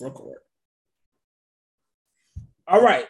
Record. 0.00 0.38
All 2.68 2.82
right. 2.82 3.06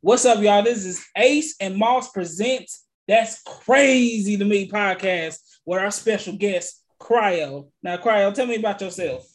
What's 0.00 0.24
up, 0.24 0.42
y'all? 0.42 0.62
This 0.62 0.84
is 0.84 1.04
Ace 1.16 1.56
and 1.60 1.76
Moss 1.76 2.10
Presents 2.10 2.86
That's 3.06 3.42
Crazy 3.42 4.38
to 4.38 4.44
Me 4.44 4.66
podcast 4.68 5.38
with 5.66 5.80
our 5.80 5.90
special 5.90 6.34
guest, 6.36 6.82
Cryo. 6.98 7.68
Now, 7.82 7.98
Cryo, 7.98 8.32
tell 8.32 8.46
me 8.46 8.56
about 8.56 8.80
yourself. 8.80 9.26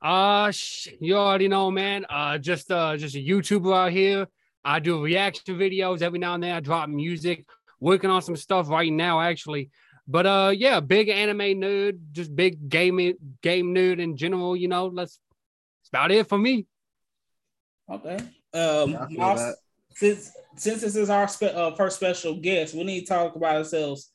Uh 0.00 0.52
sh- 0.52 0.90
you 1.00 1.16
already 1.16 1.48
know, 1.48 1.72
man. 1.72 2.06
Uh 2.08 2.38
just 2.38 2.70
uh 2.70 2.96
just 2.96 3.16
a 3.16 3.18
YouTuber 3.18 3.74
out 3.76 3.90
here. 3.90 4.28
I 4.64 4.78
do 4.78 5.02
reaction 5.02 5.58
videos 5.58 6.02
every 6.02 6.20
now 6.20 6.34
and 6.34 6.42
then. 6.42 6.54
I 6.54 6.60
drop 6.60 6.88
music, 6.88 7.46
working 7.80 8.10
on 8.10 8.22
some 8.22 8.36
stuff 8.36 8.68
right 8.68 8.92
now, 8.92 9.20
actually. 9.20 9.70
But 10.06 10.24
uh 10.24 10.52
yeah, 10.54 10.78
big 10.78 11.08
anime 11.08 11.60
nerd, 11.60 11.98
just 12.12 12.36
big 12.36 12.68
gaming 12.68 13.14
game 13.42 13.74
nerd 13.74 13.98
in 13.98 14.16
general, 14.16 14.56
you 14.56 14.68
know. 14.68 14.86
Let's 14.86 15.18
that's 15.90 16.02
about 16.02 16.10
it 16.10 16.28
for 16.28 16.38
me. 16.38 16.66
Okay. 17.90 18.18
Um 18.54 18.90
Yeah, 18.90 19.06
Moss, 19.10 19.54
since 19.90 20.30
since 20.56 20.80
this 20.80 20.96
is 20.96 21.10
our 21.10 21.28
spe- 21.28 21.54
uh, 21.54 21.72
first 21.72 21.96
special 21.96 22.34
guest, 22.34 22.74
we 22.74 22.84
need 22.84 23.00
to 23.02 23.06
talk 23.06 23.36
about 23.36 23.56
ourselves 23.56 24.12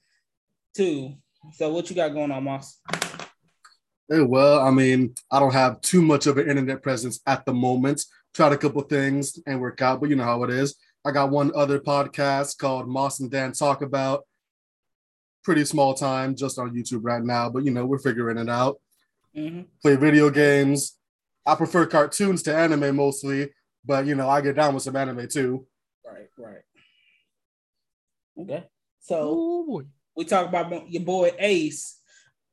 too. 0.76 1.14
So 1.54 1.72
what 1.72 1.90
you 1.90 1.96
got 1.96 2.14
going 2.14 2.32
on, 2.32 2.44
Moss? 2.44 2.80
Eh, 4.12 4.20
well, 4.20 4.60
I 4.60 4.72
mean, 4.72 5.14
I 5.32 5.40
don't 5.40 5.54
have 5.54 5.82
too 5.82 6.02
much 6.02 6.28
of 6.28 6.38
an 6.38 6.50
internet 6.50 6.82
presence 6.82 7.22
at 7.26 7.46
the 7.46 7.54
moment. 7.54 8.04
Tried 8.34 8.54
a 8.54 8.58
couple 8.58 8.82
things 8.82 9.40
and 9.46 9.62
work 9.62 9.82
out, 9.82 10.02
but 10.02 10.10
you 10.10 10.16
know 10.16 10.24
how 10.24 10.44
it 10.44 10.50
is. 10.50 10.76
I 11.06 11.12
got 11.12 11.32
one 11.32 11.52
other 11.56 11.80
podcast 11.80 12.58
called 12.58 12.88
Moss 12.88 13.20
and 13.20 13.30
Dan 13.30 13.52
Talk 13.52 13.82
About. 13.82 14.26
Pretty 15.44 15.66
small 15.66 15.94
time, 15.94 16.36
just 16.36 16.58
on 16.58 16.74
YouTube 16.74 17.02
right 17.04 17.24
now, 17.24 17.50
but 17.50 17.64
you 17.64 17.72
know, 17.72 17.86
we're 17.86 18.00
figuring 18.00 18.38
it 18.38 18.50
out. 18.50 18.80
Mm-hmm. 19.36 19.62
Play 19.82 19.96
video 19.96 20.30
games. 20.30 20.98
I 21.46 21.56
prefer 21.56 21.86
cartoons 21.86 22.44
to 22.44 22.56
anime 22.56 22.96
mostly, 22.96 23.50
but 23.86 24.06
you 24.06 24.16
know, 24.16 24.30
I 24.30 24.42
get 24.42 24.56
down 24.56 24.74
with 24.74 24.84
some 24.84 24.96
anime 24.96 25.28
too. 25.28 25.68
Right, 26.06 26.30
right. 26.38 26.62
Okay. 28.40 28.64
So 29.02 29.18
Oh 29.22 29.66
boy. 29.66 29.84
we 30.16 30.26
talk 30.26 30.48
about 30.48 30.90
your 30.90 31.04
boy 31.04 31.32
Ace. 31.40 32.00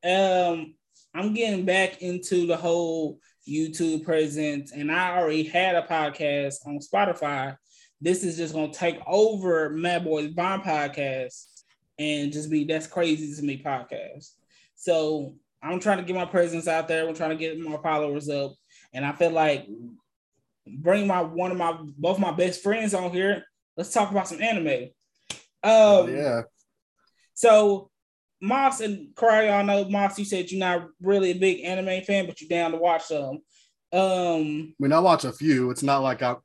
Um, 0.04 0.74
I'm 1.14 1.34
getting 1.34 1.64
back 1.64 2.02
into 2.02 2.46
the 2.46 2.56
whole 2.56 3.18
YouTube 3.48 4.04
presence, 4.04 4.72
and 4.72 4.90
I 4.92 5.16
already 5.18 5.42
had 5.44 5.74
a 5.76 5.82
podcast 5.82 6.66
on 6.66 6.78
Spotify. 6.78 7.56
This 8.00 8.24
is 8.24 8.36
just 8.36 8.54
gonna 8.54 8.72
take 8.72 8.98
over 9.06 9.70
Mad 9.70 10.04
Boys 10.04 10.32
Vaughn 10.32 10.62
podcast 10.62 11.46
and 11.98 12.32
just 12.32 12.50
be 12.50 12.64
that's 12.64 12.86
crazy 12.86 13.34
to 13.34 13.42
me 13.42 13.62
podcast. 13.62 14.30
So 14.74 15.34
I'm 15.62 15.80
trying 15.80 15.98
to 15.98 16.04
get 16.04 16.16
my 16.16 16.24
presence 16.24 16.66
out 16.66 16.88
there. 16.88 17.06
I'm 17.06 17.14
trying 17.14 17.30
to 17.30 17.36
get 17.36 17.60
more 17.60 17.82
followers 17.82 18.28
up, 18.30 18.54
and 18.92 19.04
I 19.04 19.12
feel 19.12 19.30
like 19.30 19.66
bring 20.66 21.06
my 21.06 21.22
one 21.22 21.50
of 21.50 21.56
my 21.56 21.76
both 21.98 22.18
my 22.18 22.32
best 22.32 22.62
friends 22.62 22.94
on 22.94 23.10
here. 23.10 23.44
Let's 23.76 23.92
talk 23.92 24.10
about 24.10 24.28
some 24.28 24.42
anime. 24.42 24.90
Um, 25.62 26.14
yeah. 26.14 26.42
so 27.34 27.90
Moss 28.40 28.80
and 28.80 29.14
Cry, 29.14 29.48
y'all 29.48 29.64
know 29.64 29.88
Moss. 29.88 30.18
You 30.18 30.24
said 30.24 30.50
you're 30.50 30.60
not 30.60 30.88
really 31.02 31.32
a 31.32 31.38
big 31.38 31.60
anime 31.60 32.02
fan, 32.04 32.26
but 32.26 32.40
you're 32.40 32.48
down 32.48 32.72
to 32.72 32.78
watch 32.78 33.04
some. 33.04 33.40
Um, 33.92 34.72
I 34.72 34.74
mean, 34.78 34.92
I 34.92 35.00
watch 35.00 35.24
a 35.24 35.32
few. 35.32 35.70
It's 35.70 35.82
not 35.82 36.02
like 36.02 36.22
I, 36.22 36.36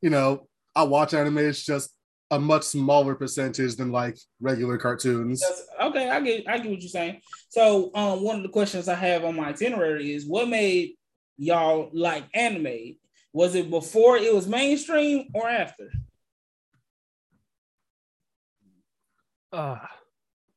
you 0.00 0.10
know, 0.10 0.48
I 0.74 0.82
watch 0.82 1.14
anime. 1.14 1.38
It's 1.38 1.64
just 1.64 1.90
a 2.30 2.38
much 2.38 2.64
smaller 2.64 3.14
percentage 3.14 3.76
than 3.76 3.92
like 3.92 4.18
regular 4.40 4.78
cartoons. 4.78 5.42
okay, 5.80 6.10
I 6.10 6.20
get, 6.20 6.48
I 6.48 6.58
get 6.58 6.70
what 6.70 6.80
you're 6.80 6.88
saying. 6.88 7.20
So, 7.50 7.90
um, 7.94 8.22
one 8.22 8.36
of 8.36 8.42
the 8.42 8.48
questions 8.48 8.88
I 8.88 8.94
have 8.94 9.24
on 9.24 9.36
my 9.36 9.48
itinerary 9.48 10.12
is, 10.12 10.26
what 10.26 10.48
made 10.48 10.94
y'all 11.36 11.90
like 11.92 12.24
anime? 12.34 12.96
Was 13.32 13.54
it 13.54 13.70
before 13.70 14.16
it 14.18 14.34
was 14.34 14.46
mainstream 14.46 15.28
or 15.34 15.48
after? 15.48 15.90
Uh 19.52 19.78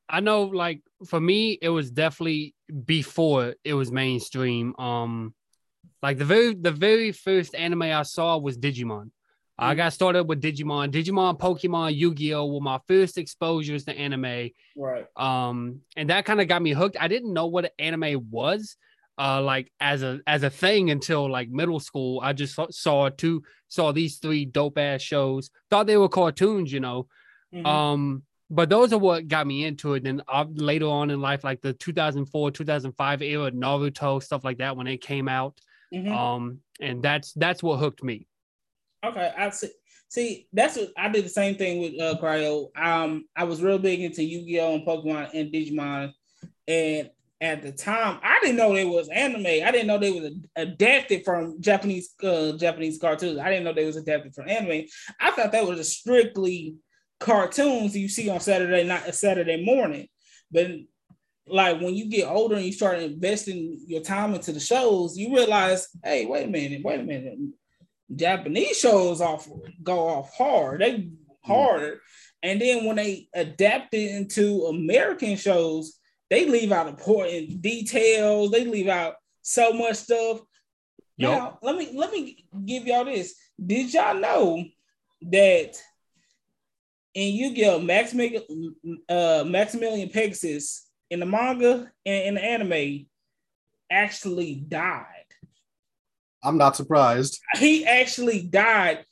I 0.07 0.19
know 0.19 0.43
like 0.43 0.81
for 1.07 1.19
me 1.19 1.57
it 1.61 1.69
was 1.69 1.89
definitely 1.91 2.53
before 2.85 3.55
it 3.63 3.73
was 3.73 3.91
mainstream. 3.91 4.75
Um 4.77 5.33
like 6.01 6.17
the 6.17 6.25
very 6.25 6.53
the 6.53 6.71
very 6.71 7.11
first 7.11 7.55
anime 7.55 7.83
I 7.83 8.03
saw 8.03 8.37
was 8.37 8.57
Digimon. 8.57 9.11
I 9.57 9.73
Mm. 9.73 9.77
got 9.77 9.93
started 9.93 10.25
with 10.25 10.41
Digimon, 10.41 10.91
Digimon, 10.91 11.39
Pokemon, 11.39 11.95
Yu-Gi-Oh 11.95 12.45
were 12.53 12.59
my 12.59 12.79
first 12.89 13.17
exposures 13.17 13.85
to 13.85 13.97
anime. 13.97 14.49
Right. 14.77 15.05
um 15.15 15.81
and 15.95 16.09
that 16.09 16.25
kind 16.25 16.41
of 16.41 16.47
got 16.49 16.61
me 16.61 16.71
hooked 16.73 16.97
i 16.99 17.07
didn't 17.07 17.31
know 17.33 17.47
what 17.47 17.71
anime 17.79 18.29
was 18.29 18.75
uh 19.17 19.41
like 19.41 19.71
as 19.79 20.03
a 20.03 20.19
as 20.27 20.43
a 20.43 20.49
thing 20.49 20.91
until 20.91 21.29
like 21.29 21.49
middle 21.49 21.79
school 21.79 22.19
i 22.21 22.33
just 22.33 22.55
saw, 22.55 22.67
saw 22.69 23.09
two 23.09 23.41
saw 23.67 23.91
these 23.91 24.17
three 24.17 24.45
dope 24.45 24.77
ass 24.77 25.01
shows 25.01 25.49
thought 25.69 25.87
they 25.87 25.97
were 25.97 26.09
cartoons 26.09 26.71
you 26.71 26.79
know 26.79 27.07
Mhm. 27.53 27.65
um 27.65 28.23
but 28.49 28.69
those 28.69 28.91
are 28.93 28.99
what 28.99 29.27
got 29.27 29.47
me 29.47 29.63
into 29.63 29.93
it 29.93 30.03
then 30.03 30.21
uh, 30.27 30.45
later 30.53 30.87
on 30.87 31.09
in 31.09 31.21
life 31.21 31.43
like 31.43 31.61
the 31.61 31.73
2004 31.73 32.51
2005 32.51 33.21
era 33.21 33.51
naruto 33.51 34.21
stuff 34.21 34.43
like 34.43 34.57
that 34.57 34.75
when 34.75 34.87
it 34.87 35.01
came 35.01 35.29
out 35.29 35.59
Mhm. 35.93 36.11
um 36.11 36.59
and 36.81 37.01
that's 37.01 37.31
that's 37.33 37.63
what 37.63 37.77
hooked 37.77 38.03
me 38.03 38.27
Okay, 39.05 39.31
I 39.37 39.51
see. 39.51 39.69
See, 40.07 40.47
that's 40.51 40.77
what 40.77 40.89
I 40.97 41.09
did 41.09 41.25
the 41.25 41.29
same 41.29 41.55
thing 41.55 41.79
with 41.79 42.01
uh 42.01 42.17
Cryo. 42.19 42.69
Um, 42.75 43.25
I 43.35 43.43
was 43.43 43.61
real 43.61 43.77
big 43.77 43.99
into 44.01 44.23
Yu-Gi-Oh 44.23 44.73
and 44.75 44.85
Pokemon 44.87 45.29
and 45.35 45.53
Digimon, 45.53 46.11
and 46.67 47.11
at 47.41 47.61
the 47.61 47.71
time, 47.71 48.19
I 48.23 48.39
didn't 48.41 48.55
know 48.55 48.73
they 48.73 48.85
was 48.85 49.09
anime. 49.09 49.45
I 49.45 49.71
didn't 49.71 49.87
know 49.87 49.97
they 49.97 50.11
was 50.11 50.31
adapted 50.55 51.25
from 51.25 51.61
Japanese 51.61 52.13
uh, 52.23 52.53
Japanese 52.53 52.97
cartoons. 52.97 53.39
I 53.39 53.49
didn't 53.49 53.65
know 53.65 53.73
they 53.73 53.85
was 53.85 53.97
adapted 53.97 54.33
from 54.33 54.49
anime. 54.49 54.85
I 55.19 55.31
thought 55.31 55.51
that 55.51 55.67
was 55.67 55.77
just 55.77 55.99
strictly 55.99 56.75
cartoons 57.19 57.95
you 57.95 58.07
see 58.07 58.29
on 58.29 58.39
Saturday 58.39 58.85
night, 58.85 59.13
Saturday 59.13 59.63
morning. 59.63 60.07
But 60.51 60.71
like 61.47 61.81
when 61.81 61.93
you 61.93 62.09
get 62.09 62.27
older 62.27 62.55
and 62.55 62.65
you 62.65 62.71
start 62.71 62.99
investing 62.99 63.83
your 63.85 64.01
time 64.01 64.33
into 64.33 64.51
the 64.51 64.59
shows, 64.59 65.17
you 65.17 65.35
realize, 65.35 65.89
hey, 66.03 66.25
wait 66.25 66.47
a 66.47 66.49
minute, 66.49 66.81
wait 66.83 67.01
a 67.01 67.03
minute. 67.03 67.37
Japanese 68.15 68.79
shows 68.79 69.19
off 69.19 69.47
go 69.83 70.07
off 70.07 70.33
hard. 70.35 70.81
They 70.81 71.09
harder. 71.43 72.01
And 72.41 72.61
then 72.61 72.85
when 72.85 72.95
they 72.95 73.27
adapt 73.33 73.93
it 73.93 74.11
into 74.11 74.65
American 74.65 75.35
shows, 75.35 75.99
they 76.35 76.45
leave 76.45 76.71
out 76.73 76.87
important 76.87 77.61
details. 77.61 78.51
They 78.51 78.65
leave 78.65 78.89
out 78.89 79.15
so 79.41 79.71
much 79.71 79.95
stuff. 79.95 80.41
Yup. 81.17 81.31
Now, 81.31 81.59
let 81.61 81.77
me 81.77 81.91
let 81.93 82.11
me 82.11 82.45
give 82.65 82.85
y'all 82.85 83.05
this. 83.05 83.35
Did 83.63 83.93
y'all 83.93 84.15
know 84.15 84.63
that 85.21 85.77
in 87.13 87.33
Yu-Gi-Oh, 87.33 87.79
Maximilian, 87.79 88.43
uh, 89.07 89.45
Maximilian 89.47 90.09
Pegasus 90.09 90.87
in 91.09 91.21
the 91.21 91.25
manga 91.25 91.89
and 92.05 92.23
in 92.25 92.35
the 92.35 92.43
anime 92.43 93.05
actually 93.89 94.55
died? 94.55 95.05
I'm 96.43 96.57
not 96.57 96.75
surprised. 96.75 97.39
he 97.57 97.85
actually 97.85 98.41
died. 98.41 99.05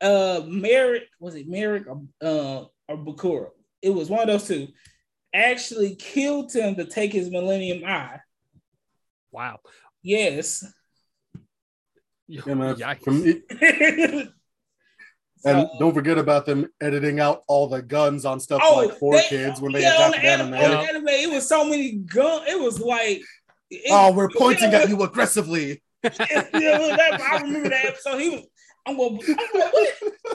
Uh, 0.00 0.42
Marik 0.46 1.04
was 1.20 1.34
it 1.34 1.48
Marik 1.48 1.86
or 1.86 2.02
uh 2.20 2.64
or 2.88 2.96
Bakura? 2.98 3.48
It 3.80 3.90
was 3.90 4.10
one 4.10 4.20
of 4.20 4.26
those 4.26 4.46
two. 4.46 4.68
Actually 5.36 5.94
killed 5.96 6.52
him 6.52 6.74
to 6.76 6.84
take 6.84 7.12
his 7.12 7.30
Millennium 7.30 7.84
Eye. 7.86 8.20
wow 9.30 9.58
Yes. 10.02 10.64
Yeah, 12.28 12.54
man. 12.54 12.74
Yikes. 12.76 14.32
And 15.44 15.68
So- 15.68 15.78
don't 15.78 15.94
forget 15.94 16.18
about 16.18 16.46
them 16.46 16.66
editing 16.80 17.20
out 17.20 17.42
all 17.46 17.68
the 17.68 17.82
guns 17.82 18.24
on 18.24 18.40
stuff 18.40 18.60
oh, 18.64 18.86
like 18.86 18.98
four 18.98 19.14
they- 19.16 19.28
kids 19.28 19.60
when 19.60 19.72
they 19.72 19.82
yeah, 19.82 19.94
adapted 20.08 20.22
the 20.22 20.26
anime, 20.28 20.54
anime. 20.54 20.78
on 20.78 20.82
the 20.84 20.88
anime, 20.90 21.08
it 21.08 21.30
was 21.30 21.46
so 21.48 21.64
many 21.64 21.92
gun. 21.92 22.42
It 22.48 22.58
was 22.60 22.80
like, 22.80 23.20
it- 23.70 23.82
Oh, 23.90 24.12
we're 24.12 24.30
pointing 24.30 24.72
yeah, 24.72 24.78
at 24.78 24.88
you 24.88 25.00
aggressively. 25.02 25.82
yeah, 26.02 26.10
that- 26.52 27.20
I 27.20 27.40
remember 27.42 27.68
that 27.68 27.84
episode. 27.84 28.18
He 28.18 28.30
was. 28.30 28.42
I'm 28.86 28.96
going. 28.96 29.20
I'm 29.28 29.60
like, 29.60 29.72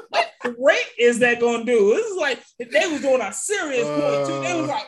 what, 0.10 0.28
what 0.58 0.86
is 1.00 1.20
that 1.20 1.40
going 1.40 1.66
to 1.66 1.72
do? 1.72 1.96
This 1.96 2.06
is 2.08 2.18
like 2.18 2.40
they 2.60 2.88
was 2.88 3.02
doing 3.02 3.22
a 3.22 3.34
serious 3.34 3.92
point 3.92 4.26
too. 4.26 4.40
They 4.40 4.54
was 4.54 4.70
Uh. 4.70 4.74
like, 4.74 4.88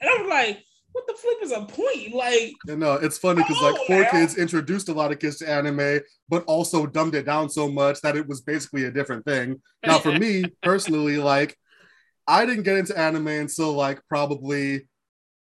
and 0.00 0.10
I 0.10 0.22
was 0.22 0.28
like, 0.28 0.64
what 0.92 1.06
the 1.06 1.14
flip 1.14 1.38
is 1.42 1.52
a 1.52 1.62
point? 1.64 2.14
Like, 2.14 2.52
You 2.66 2.76
know, 2.76 2.94
it's 2.94 3.18
funny 3.18 3.42
because 3.42 3.60
like 3.62 3.76
4Kids 3.86 4.36
introduced 4.38 4.88
a 4.88 4.92
lot 4.92 5.12
of 5.12 5.18
kids 5.18 5.38
to 5.38 5.48
anime, 5.48 6.00
but 6.28 6.44
also 6.44 6.86
dumbed 6.86 7.14
it 7.14 7.24
down 7.26 7.48
so 7.50 7.70
much 7.70 8.00
that 8.02 8.16
it 8.16 8.26
was 8.26 8.40
basically 8.42 8.84
a 8.84 8.90
different 8.90 9.24
thing. 9.24 9.60
Now, 9.84 9.98
for 9.98 10.12
me 10.12 10.44
personally, 10.62 11.18
like 11.18 11.56
I 12.26 12.46
didn't 12.46 12.64
get 12.64 12.76
into 12.78 12.98
anime 12.98 13.28
until 13.28 13.72
like 13.72 14.00
probably 14.08 14.88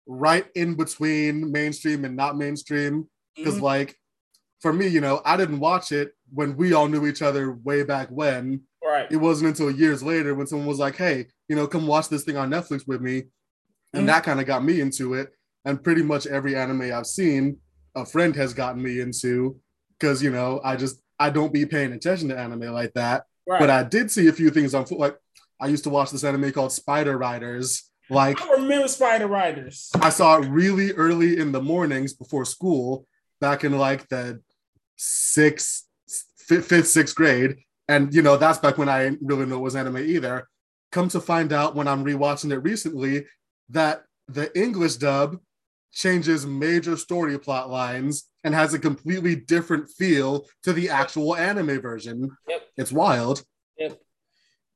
right 0.06 0.46
in 0.54 0.74
between 0.74 1.50
mainstream 1.52 2.04
and 2.04 2.16
not 2.16 2.36
mainstream. 2.36 3.08
Because 3.36 3.58
mhm, 3.58 3.62
like 3.62 3.96
for 4.62 4.72
me, 4.72 4.86
you 4.88 5.00
know, 5.00 5.20
I 5.24 5.36
didn't 5.36 5.60
watch 5.60 5.92
it 5.92 6.12
when 6.32 6.56
we 6.56 6.72
all 6.72 6.88
knew 6.88 7.06
each 7.06 7.22
other 7.22 7.52
way 7.52 7.82
back 7.82 8.08
when. 8.10 8.62
right, 8.84 9.10
It 9.10 9.16
wasn't 9.16 9.48
until 9.48 9.70
years 9.70 10.02
later 10.02 10.34
when 10.34 10.46
someone 10.46 10.68
was 10.68 10.78
like, 10.78 10.96
"Hey, 10.96 11.26
you 11.48 11.56
know, 11.56 11.66
come 11.66 11.86
watch 11.88 12.08
this 12.08 12.22
thing 12.24 12.36
on 12.36 12.50
Netflix 12.50 12.86
with 12.86 13.00
me," 13.00 13.24
and 13.92 14.04
Mhm. 14.04 14.06
that 14.06 14.22
kind 14.24 14.38
of 14.40 14.46
got 14.46 14.64
me 14.64 14.80
into 14.80 15.14
it. 15.14 15.32
And 15.64 15.82
pretty 15.82 16.02
much 16.02 16.26
every 16.26 16.54
anime 16.54 16.92
I've 16.92 17.06
seen, 17.06 17.58
a 17.96 18.04
friend 18.06 18.34
has 18.36 18.54
gotten 18.54 18.82
me 18.82 19.00
into. 19.00 19.60
because 19.98 20.22
you 20.22 20.30
know 20.30 20.60
I 20.62 20.76
just 20.76 21.00
I 21.18 21.30
don't 21.30 21.54
be 21.54 21.64
paying 21.64 21.92
attention 21.94 22.28
to 22.28 22.38
anime 22.38 22.70
like 22.72 22.92
that. 22.94 23.24
Right. 23.48 23.58
But 23.58 23.70
I 23.70 23.82
did 23.82 24.10
see 24.10 24.26
a 24.28 24.32
few 24.32 24.50
things 24.50 24.74
on 24.74 24.84
foot. 24.84 24.98
Like 24.98 25.16
I 25.58 25.68
used 25.68 25.84
to 25.84 25.90
watch 25.90 26.10
this 26.10 26.22
anime 26.22 26.52
called 26.52 26.70
Spider 26.72 27.16
Riders. 27.16 27.90
Like 28.10 28.38
I 28.42 28.52
remember 28.52 28.88
Spider 28.88 29.26
Riders. 29.26 29.90
I 29.94 30.10
saw 30.10 30.36
it 30.36 30.46
really 30.50 30.92
early 30.92 31.38
in 31.38 31.50
the 31.52 31.62
mornings 31.62 32.12
before 32.12 32.44
school, 32.44 33.06
back 33.40 33.64
in 33.64 33.72
like 33.72 34.06
the 34.10 34.42
sixth, 34.96 35.85
fifth, 36.46 36.88
sixth 36.88 37.14
grade, 37.14 37.56
and 37.88 38.14
you 38.14 38.22
know 38.22 38.36
that's 38.36 38.58
back 38.58 38.78
when 38.78 38.88
I 38.88 39.04
didn't 39.04 39.20
really 39.22 39.46
know 39.46 39.56
it 39.56 39.60
was 39.60 39.76
anime 39.76 39.98
either. 39.98 40.48
Come 40.92 41.08
to 41.08 41.20
find 41.20 41.52
out 41.52 41.74
when 41.74 41.88
I'm 41.88 42.04
rewatching 42.04 42.52
it 42.52 42.58
recently 42.58 43.26
that 43.70 44.04
the 44.28 44.56
English 44.58 44.96
dub 44.96 45.38
changes 45.92 46.46
major 46.46 46.96
story 46.96 47.38
plot 47.38 47.70
lines 47.70 48.28
and 48.44 48.54
has 48.54 48.74
a 48.74 48.78
completely 48.78 49.34
different 49.34 49.88
feel 49.88 50.46
to 50.62 50.72
the 50.72 50.90
actual 50.90 51.34
anime 51.34 51.80
version. 51.80 52.30
Yep. 52.48 52.62
It's 52.76 52.92
wild. 52.92 53.42
Yep. 53.78 53.98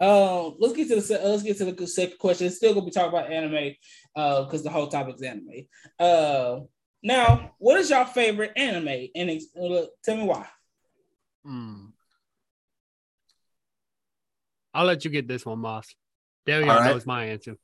Um, 0.00 0.56
let's 0.58 0.74
get 0.74 0.88
to 0.88 1.00
the 1.00 1.22
uh, 1.22 1.28
let's 1.28 1.42
get 1.42 1.58
to 1.58 1.70
the 1.70 1.86
second 1.86 2.18
question. 2.18 2.46
It's 2.46 2.56
still 2.56 2.72
gonna 2.72 2.86
be 2.86 2.90
talking 2.90 3.10
about 3.10 3.30
anime, 3.30 3.74
uh, 4.16 4.44
because 4.44 4.62
the 4.62 4.70
whole 4.70 4.88
topic 4.88 5.16
is 5.16 5.22
anime. 5.22 5.66
Uh, 5.98 6.60
now, 7.02 7.52
what 7.58 7.78
is 7.78 7.90
your 7.90 8.06
favorite 8.06 8.52
anime? 8.56 9.08
And 9.14 9.30
uh, 9.30 9.82
tell 10.02 10.16
me 10.16 10.24
why. 10.24 10.46
Hmm. 11.44 11.86
I'll 14.72 14.86
let 14.86 15.04
you 15.04 15.10
get 15.10 15.26
this 15.26 15.44
one, 15.44 15.58
Moss. 15.58 15.88
There 16.46 16.60
you 16.60 16.66
go. 16.66 16.72
right. 16.76 16.90
knows 16.90 17.06
my 17.06 17.26
answer. 17.26 17.56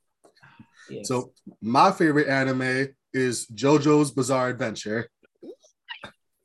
Yes. 0.91 1.09
So 1.09 1.33
my 1.63 1.93
favorite 1.93 2.29
anime 2.29 2.89
is 3.13 3.47
JoJo's 3.55 4.11
Bizarre 4.11 4.49
Adventure. 4.49 5.09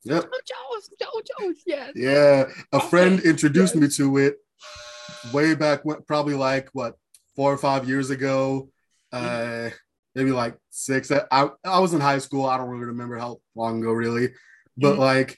Yep. 0.04 0.24
JoJo's, 0.24 0.90
JoJo's, 1.00 1.58
yes. 1.68 1.92
Yeah, 1.96 2.46
a 2.74 2.78
Okay, 2.78 2.88
friend 2.88 3.20
introduced 3.20 3.76
yes. 3.76 3.82
me 3.84 3.88
to 3.98 4.18
it 4.18 4.38
way 5.32 5.54
back 5.54 5.86
when, 5.86 6.02
probably 6.08 6.34
like 6.34 6.70
what 6.74 6.96
four 7.36 7.54
or 7.54 7.58
five 7.60 7.88
years 7.88 8.10
ago, 8.10 8.70
uh, 9.14 9.70
maybe 10.16 10.32
like 10.32 10.58
six. 10.72 11.12
I, 11.12 11.22
I 11.30 11.50
I 11.64 11.78
was 11.80 11.94
in 11.94 12.02
high 12.02 12.18
school. 12.18 12.48
I 12.48 12.58
don't 12.58 12.70
really 12.70 12.86
remember 12.86 13.16
how 13.20 13.42
long 13.54 13.80
ago, 13.84 13.92
really, 13.92 14.30
but 14.76 14.96
Mhm. 14.96 14.98
like, 14.98 15.38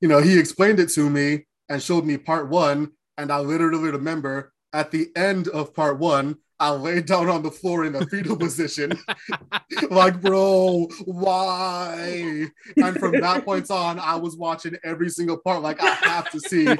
you 0.00 0.08
know, 0.08 0.18
he 0.20 0.38
explained 0.38 0.80
it 0.80 0.90
to 0.90 1.08
me 1.10 1.46
and 1.68 1.82
showed 1.82 2.04
me 2.04 2.16
part 2.16 2.48
one, 2.48 2.92
and 3.16 3.30
I 3.32 3.40
literally 3.40 3.90
remember 3.90 4.52
at 4.72 4.90
the 4.90 5.08
end 5.16 5.48
of 5.48 5.74
part 5.74 5.98
one. 5.98 6.36
I 6.60 6.70
laid 6.70 7.06
down 7.06 7.28
on 7.28 7.44
the 7.44 7.52
floor 7.52 7.84
in 7.84 7.94
a 7.94 8.04
fetal 8.06 8.36
position. 8.46 8.98
like, 9.90 10.20
bro, 10.20 10.88
why? 11.04 12.46
And 12.76 12.98
from 12.98 13.20
that 13.20 13.44
point 13.44 13.70
on, 13.70 14.00
I 14.00 14.16
was 14.16 14.36
watching 14.36 14.76
every 14.82 15.08
single 15.08 15.36
part. 15.38 15.62
Like, 15.62 15.80
I 15.80 15.94
have 16.02 16.28
to 16.32 16.40
see 16.40 16.76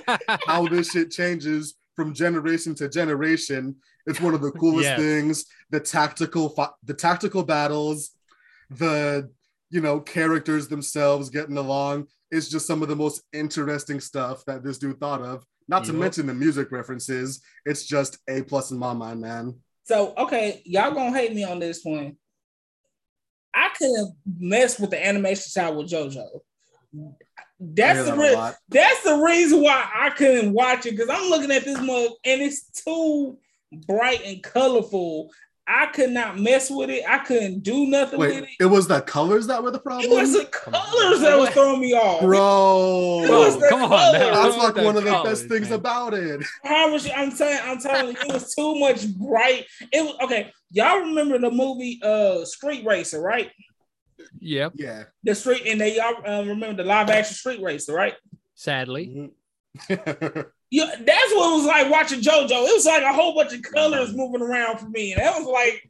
how 0.47 0.67
this 0.67 0.91
shit 0.91 1.13
changes 1.13 1.77
from 1.95 2.13
generation 2.13 2.75
to 2.75 2.89
generation. 2.89 3.77
It's 4.07 4.21
one 4.21 4.35
of 4.35 4.41
the 4.41 4.51
coolest 4.51 4.83
Yes. 4.89 4.99
things. 4.99 5.45
The 5.71 5.79
tactical, 5.79 6.49
fi- 6.49 6.71
the 6.83 6.95
tactical 6.95 7.45
battles, 7.45 8.11
the 8.71 9.31
you 9.71 9.81
know 9.81 10.01
characters 10.01 10.69
themselves 10.69 11.31
getting 11.31 11.57
along. 11.57 12.07
It's 12.31 12.49
just 12.49 12.67
some 12.67 12.83
of 12.83 12.89
the 12.89 12.97
most 12.97 13.23
interesting 13.33 14.01
stuff 14.01 14.45
that 14.47 14.63
this 14.63 14.79
dude 14.79 15.01
thought 15.01 15.23
of. 15.23 15.45
Not 15.67 15.85
to 15.85 15.93
Yup. 15.93 16.01
mention 16.01 16.27
the 16.27 16.35
music 16.35 16.73
references. 16.73 17.43
It's 17.67 17.85
just 17.85 18.19
a 18.29 18.43
plus 18.43 18.71
in 18.71 18.79
my 18.79 18.95
mind, 18.95 19.21
man. 19.21 19.57
So 19.85 20.15
okay, 20.17 20.63
y'all 20.65 20.93
gonna 20.93 21.17
hate 21.17 21.35
me 21.35 21.45
on 21.45 21.59
this 21.59 21.83
one. 21.83 22.17
I 23.55 23.71
couldn't 23.77 24.15
mess 24.39 24.79
with 24.79 24.91
the 24.91 25.07
animation 25.07 25.43
style 25.43 25.77
with 25.77 25.91
JoJo. 25.91 26.27
That's 27.61 28.05
the 28.05 28.05
that 28.05 28.15
a 28.15 28.21
re- 28.21 28.35
lot. 28.35 28.55
that's 28.69 29.03
the 29.03 29.17
reason 29.17 29.63
why 29.63 29.89
I 29.95 30.11
couldn't 30.11 30.53
watch 30.53 30.87
it 30.87 30.93
because 30.93 31.11
I'm 31.11 31.29
looking 31.29 31.51
at 31.51 31.65
this 31.65 31.81
mug 31.81 32.11
and 32.25 32.41
it's 32.41 32.65
too 32.85 33.39
bright 33.87 34.23
and 34.25 34.43
colorful. 34.43 35.31
I 35.71 35.87
could 35.87 36.11
not 36.11 36.39
mess 36.39 36.71
with 36.71 36.89
it. 36.89 37.05
I 37.07 37.19
couldn't 37.19 37.61
do 37.63 37.87
nothing 37.87 38.19
with 38.19 38.45
it. 38.45 38.49
it 38.59 38.65
was 38.65 38.89
the 38.89 39.03
colors 39.03 39.47
that 39.49 39.63
were 39.63 39.71
the 39.71 39.79
problem. 39.79 40.11
It 40.11 40.15
was 40.15 40.33
the 40.33 40.47
colors 40.47 41.21
that 41.21 41.39
was 41.39 41.51
throwing 41.51 41.81
me 41.81 41.93
off. 41.93 42.23
bro. 42.23 43.23
It 43.25 43.31
was 43.31 43.61
the 43.61 43.67
Come 43.69 43.83
on, 43.83 43.89
colors. 43.91 44.13
now. 44.15 44.31
That's 44.43 44.57
What's 44.57 44.77
like 44.77 44.85
one 44.87 44.97
of 44.97 45.05
the 45.05 45.11
colors, 45.11 45.41
best 45.41 45.51
things 45.51 45.69
man? 45.69 45.79
about 45.79 46.15
it. 46.15 46.41
How 46.65 46.91
was 46.91 47.07
I'm 47.15 47.31
saying? 47.31 47.61
I'm 47.65 47.79
telling 47.79 48.15
you, 48.15 48.21
it 48.23 48.33
was 48.33 48.55
too 48.55 48.79
much 48.79 49.07
bright. 49.15 49.67
It 49.93 50.03
was 50.03 50.17
okay. 50.23 50.51
Y'all 50.71 51.01
remember 51.01 51.39
the 51.39 51.51
movie 51.51 52.01
uh 52.03 52.45
Speed 52.47 52.87
Racer, 52.87 53.21
right? 53.21 53.51
Yep. 54.41 54.73
Yeah. 54.77 55.05
The 55.25 55.35
street 55.35 55.63
and 55.67 55.81
they 55.81 55.97
y'all 55.97 56.15
uh, 56.27 56.45
remember 56.47 56.83
the 56.83 56.89
live 56.89 57.11
action 57.11 57.35
Speed 57.35 57.63
Racer, 57.63 57.93
right? 57.93 58.15
Sadly. 58.55 59.31
Yeah, 60.71 60.87
that's 60.99 61.35
what 61.35 61.53
it 61.53 61.57
was 61.57 61.65
like 61.67 61.91
watching 61.91 62.21
JoJo. 62.21 62.51
It 62.51 62.75
was 62.75 62.85
like 62.87 63.03
a 63.03 63.13
whole 63.13 63.35
bunch 63.35 63.55
of 63.55 63.63
colors 63.63 64.15
moving 64.15 64.43
around 64.43 64.79
for 64.79 64.89
me, 64.89 65.13
and 65.13 65.23
that 65.23 65.39
was 65.39 65.47
like, 65.47 65.83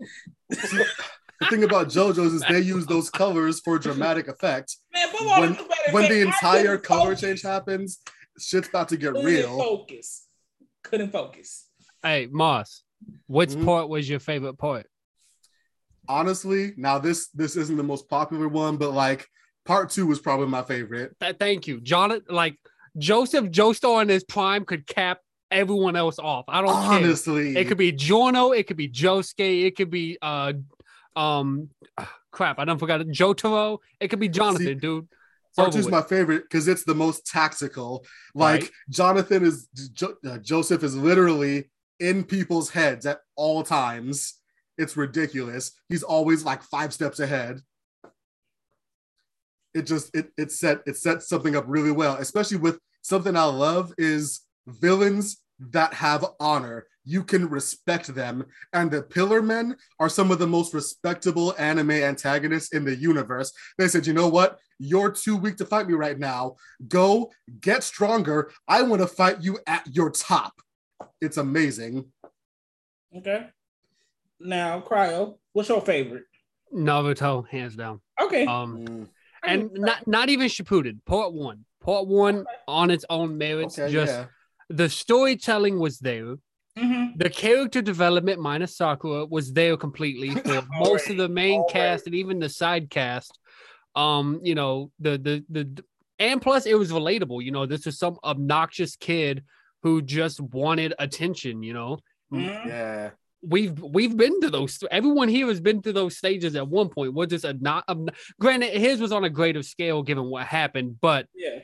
the 1.41 1.47
thing 1.51 1.65
about 1.65 1.89
JoJo's 1.89 2.35
is 2.35 2.43
they 2.49 2.61
use 2.61 2.87
those 2.87 3.11
colors 3.11 3.61
for 3.61 3.79
dramatic 3.79 4.29
effect. 4.29 4.77
man, 4.95 5.09
but 5.13 5.23
all 5.27 5.41
When- 5.41 5.53
the 5.55 5.67
When 5.93 6.09
the 6.09 6.23
effect, 6.23 6.45
I 6.45 6.59
entire 6.59 6.63
couldn't 6.79 6.85
color 6.85 7.05
focus. 7.17 7.21
change 7.21 7.43
happens, 7.43 7.99
shit's 8.39 8.69
about 8.69 8.89
to 8.91 8.97
get 8.97 9.13
couldn't 9.15 9.25
real. 9.27 9.59
focus, 9.59 10.27
couldn't 10.85 11.11
focus. 11.11 11.67
Hey, 12.03 12.29
Moss, 12.31 12.85
which 13.27 13.51
Mhm. 13.51 13.65
part 13.65 13.89
was 13.89 14.09
your 14.09 14.21
favorite 14.21 14.59
part? 14.59 14.87
Honestly, 16.09 16.73
now 16.77 16.99
this 16.99 17.29
this 17.29 17.57
isn't 17.57 17.77
the 17.77 17.83
most 17.83 18.09
popular 18.09 18.49
one, 18.49 18.77
but 18.77 18.93
like 18.93 19.29
part 19.67 19.91
two 19.91 20.07
was 20.07 20.19
probably 20.21 20.47
my 20.47 20.63
favorite. 20.63 21.15
Th- 21.21 21.37
thank 21.37 21.67
you. 21.67 21.81
Jonathan, 21.81 22.25
like 22.35 22.57
Joseph 22.97 23.47
Joestar 23.47 24.03
in 24.03 24.09
his 24.09 24.25
prime 24.25 24.65
could 24.65 24.87
cap 24.87 25.19
everyone 25.51 25.97
else 25.97 26.19
off. 26.19 26.45
I 26.49 26.61
don't 26.61 26.71
care. 26.73 26.99
Honestly, 26.99 27.57
It 27.57 27.67
could 27.67 27.79
be 27.79 27.93
Giorno, 27.93 28.53
it 28.53 28.67
could 28.67 28.77
be 28.77 28.89
Josuke, 28.89 29.67
it 29.67 29.77
could 29.77 29.91
be 29.91 30.19
uh 30.23 30.53
um 31.17 31.71
crap, 32.33 32.59
I 32.59 32.65
don't 32.65 32.79
forgot 32.79 33.01
it. 33.01 33.09
Jotaro, 33.09 33.79
it 34.01 34.09
could 34.09 34.21
be 34.21 34.29
Jonathan, 34.29 34.67
See, 34.67 34.75
dude. 34.75 35.09
Part 35.57 35.73
two's 35.73 35.89
my 35.89 36.03
favorite 36.03 36.43
because 36.43 36.69
it's 36.69 36.85
the 36.85 36.95
most 36.95 37.27
tactical. 37.27 38.05
Like 38.35 38.63
Right. 38.63 38.71
Jonathan 38.91 39.45
is 39.45 39.67
jo- 39.93 40.15
uh, 40.25 40.39
Joseph 40.39 40.85
is 40.85 40.95
literally 40.95 41.71
in 41.99 42.23
people's 42.23 42.71
heads 42.71 43.07
at 43.07 43.21
all 43.35 43.65
times. 43.65 44.35
It's 44.77 44.97
ridiculous. 44.97 45.73
He's 45.89 46.05
always 46.05 46.45
like 46.45 46.63
five 46.63 46.93
steps 46.95 47.19
ahead. 47.19 47.61
It 49.79 49.87
just 49.87 50.13
it 50.13 50.33
it 50.37 50.51
set 50.51 50.83
it 50.87 50.97
sets 50.97 51.29
something 51.29 51.55
up 51.55 51.65
really 51.69 51.93
well, 51.93 52.17
especially 52.17 52.57
with 52.57 52.81
something 53.03 53.37
I 53.37 53.45
love 53.45 53.95
is 53.97 54.41
villains 54.67 55.41
that 55.71 55.95
have 55.95 56.25
honor. 56.41 56.87
You 57.05 57.23
can 57.23 57.49
respect 57.49 58.13
them, 58.13 58.47
and 58.73 58.91
the 58.91 59.03
Pillar 59.03 59.41
Men 59.41 59.77
are 60.01 60.09
some 60.09 60.33
of 60.33 60.41
the 60.41 60.49
most 60.49 60.75
respectable 60.75 61.55
anime 61.59 61.93
antagonists 61.93 62.73
in 62.73 62.85
the 62.85 62.97
universe. 62.97 63.53
They 63.79 63.87
said, 63.87 64.05
"You 64.05 64.15
know 64.15 64.29
what? 64.29 64.59
You're 64.81 65.13
too 65.13 65.37
weak 65.37 65.57
to 65.59 65.65
fight 65.65 65.87
me 65.87 65.95
right 65.95 66.19
now. 66.19 66.57
Go 66.89 67.31
get 67.61 67.85
stronger. 67.85 68.51
I 68.67 68.83
want 68.83 69.01
to 69.01 69.07
fight 69.07 69.43
you 69.43 69.61
at 69.69 69.87
your 69.95 70.11
top." 70.11 70.55
It's 71.21 71.37
amazing. 71.37 72.11
Okay. 73.17 73.47
Now, 74.41 74.81
Cryo, 74.81 75.39
what's 75.53 75.69
your 75.69 75.81
favorite? 75.81 76.25
Naruto, 76.75 77.47
hands 77.49 77.77
down. 77.77 78.01
Okay. 78.21 78.45
Um 78.45 79.09
and 79.45 79.71
not 79.75 80.07
not 80.07 80.29
even 80.29 80.49
Shippuden, 80.49 80.99
part 81.05 81.33
one. 81.33 81.65
Part 81.81 82.07
one 82.07 82.45
on 82.67 82.91
its 82.91 83.05
own 83.09 83.39
merits. 83.39 83.79
Okay, 83.79 83.93
just 83.93 84.13
yeah. 84.13 84.27
the 84.69 84.89
storytelling 84.89 85.79
was 85.79 85.99
there. 86.01 86.37
Mhm. 86.77 87.17
The 87.17 87.31
character 87.31 87.83
development 87.83 88.41
minus 88.41 88.77
Sakura 88.77 89.27
was 89.27 89.53
there 89.53 89.77
completely 89.77 90.31
for 90.47 90.63
most 90.79 91.09
of 91.11 91.17
the 91.17 91.29
main 91.29 91.61
Already. 91.61 91.73
cast 91.73 92.07
and 92.07 92.15
even 92.15 92.39
the 92.39 92.49
side 92.49 92.91
cast. 92.91 93.39
Um, 93.97 94.41
you 94.43 94.55
know, 94.55 94.91
the 95.01 95.19
the 95.19 95.45
the 95.49 95.85
and 96.19 96.41
plus 96.43 96.67
it 96.67 96.75
was 96.79 96.91
relatable. 96.93 97.43
You 97.45 97.53
know, 97.53 97.67
this 97.67 97.87
was 97.87 97.99
some 97.99 98.19
obnoxious 98.25 98.97
kid 98.97 99.45
who 99.83 100.03
just 100.03 100.41
wanted 100.41 100.95
attention. 100.99 101.63
You 101.63 101.75
know, 101.75 101.99
Mhm. 102.33 102.67
Yeah. 102.67 103.11
We've 103.43 103.79
we've 103.81 104.17
been 104.17 104.41
to 104.41 104.51
those. 104.51 104.83
Everyone 104.91 105.29
here 105.29 105.47
has 105.47 105.61
been 105.61 105.83
to 105.83 105.93
those 105.93 106.17
stages 106.17 106.57
at 106.57 106.69
one 106.69 106.89
point. 106.89 107.15
We're 107.15 107.27
just 107.27 107.45
a 107.45 107.53
not. 107.53 107.85
Um, 107.89 108.09
granted, 108.41 108.73
his 108.73 109.01
was 109.01 109.13
on 109.13 109.25
a 109.25 109.31
greater 109.31 109.63
scale 109.63 110.03
given 110.03 110.25
what 110.25 110.47
happened, 110.47 110.99
but 111.01 111.27
Yeah. 111.35 111.61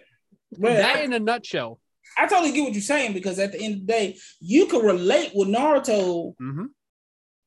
That 0.52 0.96
I, 0.98 1.00
in 1.00 1.12
a 1.12 1.18
nutshell. 1.18 1.80
I 2.16 2.26
totally 2.26 2.52
get 2.52 2.62
what 2.62 2.74
you're 2.74 2.82
saying 2.82 3.12
because 3.12 3.38
at 3.40 3.52
the 3.52 3.60
end 3.60 3.74
of 3.74 3.80
the 3.80 3.86
day, 3.86 4.18
you 4.40 4.66
can 4.66 4.80
relate 4.82 5.32
with 5.34 5.48
Naruto 5.48 6.34
Mhm. 6.40 6.66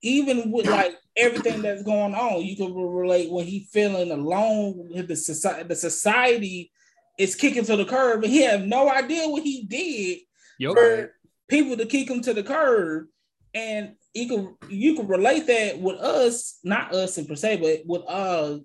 even 0.01 0.51
with 0.51 0.67
like 0.67 0.95
everything 1.15 1.61
that's 1.61 1.83
going 1.83 2.13
on, 2.13 2.43
you 2.45 2.55
can 2.55 2.73
relate 2.73 3.31
when 3.31 3.45
he 3.45 3.67
feeling 3.71 4.11
alone. 4.11 4.89
The 5.07 5.15
society, 5.15 5.63
the 5.67 5.75
society 5.75 6.71
is 7.17 7.35
kicking 7.35 7.63
to 7.65 7.75
the 7.75 7.85
curb, 7.85 8.23
and 8.23 8.31
he 8.31 8.41
have 8.41 8.65
no 8.65 8.89
idea 8.89 9.27
what 9.27 9.43
he 9.43 9.63
did 9.63 10.19
Yep. 10.59 10.73
for 10.73 11.15
people 11.47 11.77
to 11.77 11.85
kick 11.85 12.09
him 12.09 12.21
to 12.21 12.33
the 12.33 12.43
curb. 12.43 13.07
And 13.53 13.95
you 14.13 14.27
can 14.27 14.55
you 14.69 14.95
can 14.95 15.07
relate 15.07 15.47
that 15.47 15.79
with 15.79 15.97
us, 15.97 16.59
not 16.63 16.93
us 16.93 17.17
in 17.17 17.25
per 17.25 17.35
se, 17.35 17.57
but 17.57 17.85
with 17.85 18.01
uh 18.07 18.59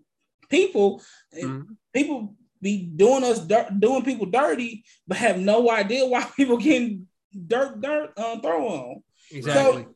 people. 0.48 1.02
Mhm. 1.34 1.76
People 1.92 2.34
be 2.60 2.84
doing 2.84 3.24
us 3.24 3.40
dirt, 3.40 3.68
doing 3.80 4.02
people 4.04 4.26
dirty, 4.26 4.84
but 5.06 5.16
have 5.18 5.38
no 5.38 5.70
idea 5.70 6.06
why 6.06 6.24
people 6.36 6.56
getting 6.56 7.06
dirt 7.46 7.80
dirt 7.80 8.16
um, 8.18 8.40
thrown 8.40 8.62
on. 8.62 9.02
Exactly. 9.30 9.82
So, 9.82 9.94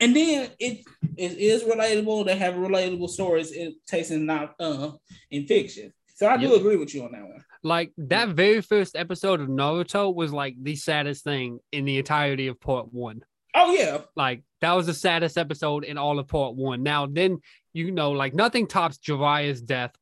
and 0.00 0.16
then 0.16 0.50
it 0.58 0.84
it 1.16 1.32
is 1.38 1.64
relatable. 1.64 2.26
They 2.26 2.36
have 2.36 2.54
relatable 2.54 3.10
stories 3.10 3.52
in 3.52 3.74
tasting 3.86 4.26
not 4.26 4.54
uh 4.58 4.92
in 5.30 5.46
fiction. 5.46 5.92
So 6.14 6.26
I 6.28 6.36
do 6.36 6.48
Yep. 6.48 6.60
agree 6.60 6.76
with 6.76 6.92
you 6.94 7.04
on 7.04 7.12
that 7.12 7.22
one. 7.22 7.44
like 7.62 7.92
that 7.98 8.30
very 8.30 8.60
first 8.62 8.96
episode 8.96 9.40
of 9.40 9.48
Naruto 9.48 10.12
was 10.14 10.32
like 10.32 10.56
the 10.60 10.74
saddest 10.76 11.22
thing 11.24 11.58
in 11.72 11.84
the 11.84 11.98
entirety 11.98 12.46
of 12.48 12.58
part 12.60 12.92
one. 12.92 13.22
Oh 13.60 13.72
yeah, 13.72 13.98
Like 14.16 14.42
that 14.60 14.72
was 14.72 14.86
the 14.86 14.94
saddest 14.94 15.36
episode 15.38 15.84
in 15.84 15.98
all 15.98 16.18
of 16.18 16.28
part 16.28 16.54
one. 16.54 16.82
Now 16.82 17.06
then, 17.06 17.38
you 17.72 17.90
know, 17.90 18.12
like 18.12 18.34
nothing 18.34 18.66
tops 18.66 18.98
Jiraiya's 18.98 19.60
death, 19.62 19.94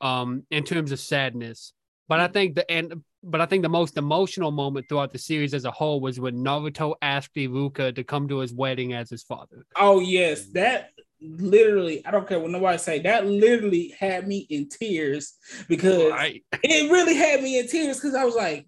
um, 0.00 0.44
in 0.50 0.64
terms 0.64 0.92
of 0.92 1.00
sadness. 1.00 1.72
But 2.08 2.20
I 2.20 2.28
think 2.28 2.54
the 2.54 2.70
and 2.70 3.02
but 3.24 3.40
I 3.40 3.46
think 3.46 3.62
the 3.62 3.68
most 3.68 3.96
emotional 3.96 4.50
moment 4.50 4.88
throughout 4.88 5.12
the 5.12 5.18
series 5.18 5.54
as 5.54 5.64
a 5.64 5.70
whole 5.70 6.00
was 6.00 6.18
when 6.18 6.36
Naruto 6.44 6.94
asked 7.02 7.34
Iruka 7.36 7.94
to 7.94 8.02
come 8.04 8.28
to 8.28 8.38
his 8.38 8.52
wedding 8.52 8.92
as 8.94 9.08
his 9.10 9.22
father. 9.22 9.64
oh 9.76 10.00
yes, 10.00 10.46
that 10.52 10.90
literally. 11.20 12.04
I 12.04 12.10
don't 12.10 12.26
care 12.28 12.40
what 12.40 12.50
nobody 12.50 12.78
say. 12.78 12.98
That 13.00 13.26
literally 13.26 13.94
had 13.98 14.26
me 14.26 14.46
in 14.50 14.68
tears 14.68 15.34
because 15.68 16.10
Right. 16.10 16.42
it 16.64 16.90
really 16.90 17.14
had 17.14 17.42
me 17.42 17.58
in 17.60 17.68
tears 17.68 17.96
because 17.98 18.14
I 18.14 18.24
was 18.24 18.34
like, 18.34 18.66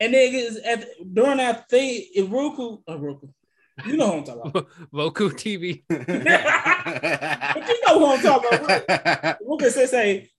and 0.00 0.14
then 0.14 0.56
at 0.64 0.86
during 1.12 1.36
that 1.36 1.68
thing, 1.68 2.06
Iruku, 2.16 2.82
Iruku, 2.88 3.28
you 3.86 3.96
know 3.96 4.08
what 4.08 4.16
I'm 4.18 4.24
talking 4.24 4.50
about. 4.50 4.66
Roku 4.92 5.30
TV. 5.30 5.82
But 6.82 7.68
you 7.68 7.80
know 7.86 7.98
who 7.98 8.06
I'm 8.06 8.20
talking 8.22 8.58
about. 8.64 9.38
Ruka 9.42 9.70
Sensei 9.70 10.30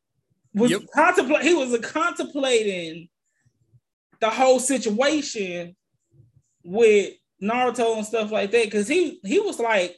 was 0.54 0.72
Yep. 0.72 0.82
contemplate. 0.94 1.44
He 1.44 1.54
was 1.54 1.78
contemplating 1.82 3.10
the 4.20 4.30
whole 4.30 4.60
situation 4.60 5.76
with 6.64 7.14
Naruto 7.42 7.98
and 7.98 8.06
stuff 8.06 8.32
like 8.32 8.52
that 8.52 8.66
because 8.66 8.88
he 8.88 9.20
he 9.24 9.40
was 9.40 9.60
like, 9.60 9.96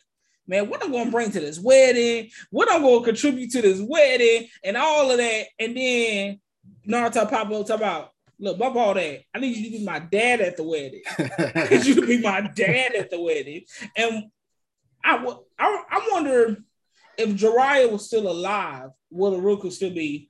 man, 0.48 0.70
what 0.70 0.84
I'm 0.84 0.92
going 0.92 1.06
to 1.06 1.12
bring 1.12 1.32
to 1.32 1.40
this 1.40 1.60
wedding, 1.60 2.30
what 2.52 2.72
I'm 2.72 2.82
going 2.82 3.00
to 3.00 3.06
contribute 3.06 3.52
to 3.52 3.62
this 3.62 3.82
wedding, 3.82 4.48
and 4.64 4.78
all 4.78 5.12
of 5.12 5.18
that. 5.18 5.46
And 5.60 5.76
then 5.76 6.40
Naruto 6.88 7.30
pop 7.30 7.50
up 7.52 7.68
talk 7.68 7.78
about, 7.78 8.12
look, 8.44 8.58
bump 8.60 8.76
all 8.76 8.94
that. 8.94 9.22
I 9.34 9.40
need 9.40 9.56
you 9.56 9.72
to 9.72 9.78
be 9.80 9.86
my 9.86 10.00
dad 10.00 10.42
at 10.42 10.58
the 10.58 10.64
wedding. 10.64 11.02
I 11.18 11.68
need 11.72 11.86
you 11.86 11.96
to 11.96 12.06
be 12.06 12.22
my 12.22 12.42
dad 12.42 12.94
at 12.94 13.10
the 13.10 13.22
wedding. 13.22 13.62
And 13.96 14.26
I, 15.04 15.24
wa- 15.24 15.40
I, 15.58 15.84
I 15.90 16.10
wonder 16.12 16.58
if 17.18 17.30
Jiraiya 17.30 17.90
was 17.92 18.06
still 18.06 18.30
alive, 18.30 18.90
will 19.10 19.40
Iruka 19.40 19.72
still 19.72 19.94
be 19.94 20.30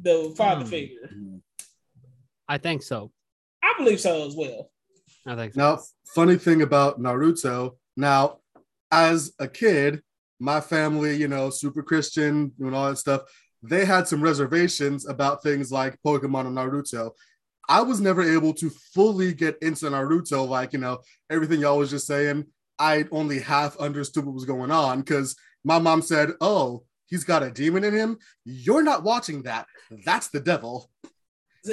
the 0.00 0.34
father 0.36 0.64
Hmm. 0.64 0.70
figure? 0.70 1.10
I 2.48 2.58
think 2.58 2.82
so. 2.82 3.10
I 3.62 3.74
believe 3.78 4.00
so 4.00 4.26
as 4.26 4.34
well. 4.36 4.70
I 5.26 5.34
think 5.36 5.54
so. 5.54 5.60
Now, 5.60 5.80
funny 6.14 6.36
thing 6.36 6.60
about 6.62 7.00
Naruto. 7.00 7.76
Now, 7.96 8.38
as 8.90 9.32
a 9.38 9.48
kid, 9.48 10.02
my 10.38 10.60
family, 10.60 11.16
you 11.16 11.28
know, 11.28 11.48
super 11.50 11.82
Christian 11.82 12.52
and 12.58 12.74
all 12.74 12.88
that 12.90 12.96
stuff, 12.96 13.22
they 13.62 13.84
had 13.84 14.08
some 14.08 14.22
reservations 14.22 15.06
about 15.06 15.42
things 15.42 15.70
like 15.70 15.98
Pokemon 16.04 16.46
and 16.46 16.56
Naruto. 16.56 17.12
I 17.68 17.80
was 17.82 18.00
never 18.00 18.22
able 18.22 18.52
to 18.54 18.70
fully 18.70 19.32
get 19.32 19.56
into 19.62 19.86
Naruto, 19.86 20.46
like, 20.48 20.72
you 20.72 20.80
know, 20.80 21.00
everything 21.30 21.60
y'all 21.60 21.78
was 21.78 21.90
just 21.90 22.06
saying. 22.06 22.46
I 22.78 23.04
only 23.12 23.38
half 23.38 23.76
understood 23.76 24.24
what 24.26 24.34
was 24.34 24.44
going 24.44 24.72
on 24.72 25.00
because 25.00 25.36
my 25.64 25.78
mom 25.78 26.02
said, 26.02 26.30
Oh, 26.40 26.82
he's 27.06 27.22
got 27.22 27.44
a 27.44 27.50
demon 27.50 27.84
in 27.84 27.94
him. 27.94 28.18
You're 28.44 28.82
not 28.82 29.04
watching 29.04 29.42
that. 29.44 29.66
That's 30.04 30.28
the 30.28 30.40
devil. 30.40 30.90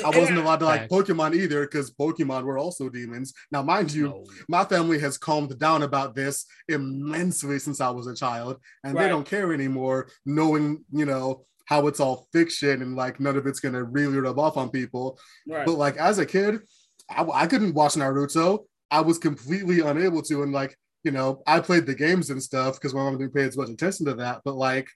I 0.05 0.09
wasn't 0.15 0.37
allowed 0.37 0.59
to 0.59 0.65
like 0.65 0.87
Pokemon 0.87 1.33
either 1.33 1.61
because 1.65 1.89
Pokemon 1.89 2.43
were 2.43 2.59
also 2.59 2.89
demons. 2.89 3.33
Now, 3.51 3.63
mind 3.63 3.91
you, 3.91 4.09
No. 4.09 4.25
my 4.47 4.63
family 4.63 4.99
has 4.99 5.17
calmed 5.17 5.57
down 5.57 5.81
about 5.81 6.13
this 6.13 6.45
immensely 6.67 7.57
since 7.57 7.81
I 7.81 7.89
was 7.89 8.05
a 8.05 8.13
child, 8.13 8.59
and 8.83 8.93
Right. 8.93 9.03
they 9.03 9.09
don't 9.09 9.25
care 9.25 9.51
anymore, 9.51 10.09
knowing 10.27 10.85
you 10.91 11.05
know 11.05 11.47
how 11.69 11.85
it's 11.85 11.99
all 11.99 12.27
fiction 12.33 12.81
and 12.81 12.95
like 12.95 13.19
none 13.19 13.37
of 13.37 13.45
it's 13.45 13.59
gonna 13.59 13.83
really 13.83 14.17
rub 14.17 14.39
off 14.39 14.57
on 14.57 14.71
people. 14.71 15.19
Right. 15.47 15.67
But 15.67 15.77
like 15.77 15.97
as 15.97 16.17
a 16.17 16.25
kid, 16.25 16.61
I, 17.07 17.23
I 17.31 17.45
couldn't 17.45 17.75
watch 17.75 17.93
Naruto. 17.93 18.65
I 18.89 19.01
was 19.01 19.19
completely 19.19 19.81
unable 19.81 20.23
to, 20.23 20.41
and 20.41 20.51
like 20.51 20.75
you 21.03 21.11
know, 21.11 21.43
I 21.45 21.59
played 21.59 21.85
the 21.85 21.93
games 21.93 22.31
and 22.31 22.41
stuff 22.41 22.73
because 22.73 22.95
my 22.95 23.01
mom 23.01 23.19
didn't 23.19 23.35
pay 23.35 23.43
as 23.43 23.55
much 23.55 23.69
attention 23.69 24.07
to 24.07 24.15
that. 24.15 24.41
But 24.43 24.55
like, 24.55 24.89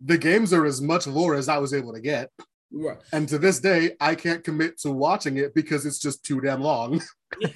the 0.00 0.16
games 0.16 0.52
are 0.52 0.64
as 0.64 0.80
much 0.80 1.08
lore 1.08 1.34
as 1.34 1.48
I 1.48 1.58
was 1.58 1.74
able 1.74 1.94
to 1.94 2.00
get. 2.00 2.30
right. 2.72 2.98
And 3.12 3.28
to 3.28 3.36
this 3.36 3.58
day, 3.58 3.96
I 4.00 4.14
can't 4.14 4.44
commit 4.44 4.78
to 4.82 4.92
watching 4.92 5.36
it 5.36 5.52
because 5.52 5.84
it's 5.84 5.98
just 5.98 6.24
too 6.24 6.40
damn 6.40 6.62
long. 6.62 7.02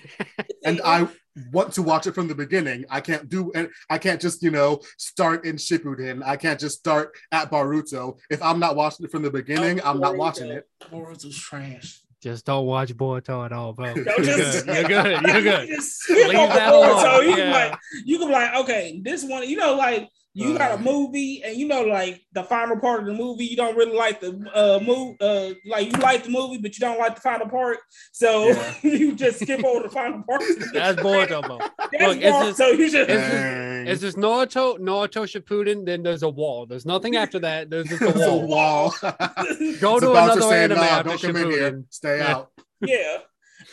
and 0.65 0.81
I 0.85 1.09
want 1.53 1.73
to 1.75 1.83
watch 1.83 2.07
it 2.07 2.15
from 2.15 2.29
the 2.29 2.35
beginning. 2.35 2.85
I 2.91 3.01
can't 3.01 3.29
do 3.29 3.51
and 3.55 3.69
I 3.91 3.99
can't 3.99 4.21
just, 4.21 4.43
you 4.43 4.51
know, 4.51 4.81
start 4.99 5.45
in 5.45 5.57
Shippuden. 5.57 6.23
I 6.25 6.37
can't 6.37 6.61
just 6.61 6.79
start 6.79 7.13
at 7.33 7.51
Boruto. 7.51 8.19
If 8.31 8.43
I'm 8.43 8.59
not 8.61 8.77
watching 8.77 9.05
it 9.07 9.11
from 9.13 9.23
the 9.23 9.31
beginning, 9.31 9.81
I'm 9.85 9.99
not 10.01 10.17
watching 10.17 10.51
it. 10.51 10.69
Boruto's 10.91 11.37
trash. 11.37 12.01
Just 12.23 12.47
don't 12.47 12.65
watch 12.67 12.95
Boruto 12.97 13.45
at 13.45 13.53
all, 13.53 13.73
bro. 13.75 13.93
Don't 13.93 14.07
You're 14.25 14.37
good. 14.37 14.67
You're 14.67 14.85
good. 14.85 15.23
You're 15.23 15.43
good. 15.43 15.69
Just 15.69 16.09
Leave 16.09 16.33
that 16.33 16.73
Boruto. 16.73 17.03
alone. 17.21 17.29
You 17.31 17.37
Yeah. 17.37 17.51
like 17.53 17.79
you 18.05 18.19
can 18.19 18.29
be 18.29 18.33
like, 18.33 18.55
okay, 18.57 19.01
this 19.05 19.25
one, 19.25 19.47
you 19.49 19.57
know, 19.57 19.75
like 19.75 20.09
you 20.37 20.59
got 20.59 20.73
a 20.73 20.75
Uh. 20.75 20.79
movie 20.79 21.43
and 21.45 21.57
you 21.57 21.67
know, 21.69 21.83
like 21.83 22.21
the 22.33 22.43
final 22.43 22.77
part 22.79 23.01
of 23.01 23.07
the 23.07 23.13
movie, 23.15 23.45
you 23.45 23.57
don't 23.57 23.77
really 23.77 23.97
like 23.97 24.21
the 24.21 24.31
uh 24.53 24.81
move 24.85 25.17
uh 25.21 25.51
like 25.67 25.87
you 25.93 25.99
like 26.03 26.25
the 26.25 26.31
movie, 26.31 26.59
but 26.59 26.75
you 26.77 26.81
don't 26.81 26.99
like 26.99 27.15
the 27.15 27.21
final 27.21 27.49
part. 27.49 27.79
So 28.13 28.49
Yeah. 28.49 28.75
you 28.83 29.15
just 29.15 29.41
skip 29.41 29.65
over 29.65 29.85
the 29.85 29.91
final 29.91 30.23
part. 30.29 30.43
That's 30.73 31.01
Boruto, 31.01 31.43
bro. 31.47 31.59
That's 31.93 32.03
Look, 32.05 32.19
it's 32.19 32.39
just- 32.47 32.57
so 32.59 32.67
you 32.69 32.91
just 32.91 33.09
it's 33.09 33.31
just- 33.31 33.89
It's 33.91 34.01
just 34.01 34.17
Naruto, 34.17 34.79
Naruto 34.79 35.23
Shippuden, 35.29 35.85
then 35.87 36.03
there's 36.03 36.23
a 36.23 36.29
wall. 36.29 36.65
There's 36.67 36.87
nothing 36.87 37.17
after 37.17 37.39
that. 37.41 37.69
There's 37.71 37.87
just 37.89 38.01
a 38.03 38.09
It's 38.17 38.21
a 38.23 38.35
wall. 38.35 38.47
wall. 38.47 38.95
Go 39.01 39.17
It's 39.47 39.81
to 39.81 40.11
another 40.13 40.41
saying, 40.41 40.65
anime 40.73 40.79
"Nah, 40.79 40.83
after 40.85 41.09
don't 41.11 41.21
come 41.21 41.37
in 41.37 41.51
here. 41.51 41.71
Shippuden. 41.73 41.85
Stay 41.91 42.19
Yeah. 42.19 42.31
out. 42.35 42.51
yeah. 42.81 43.17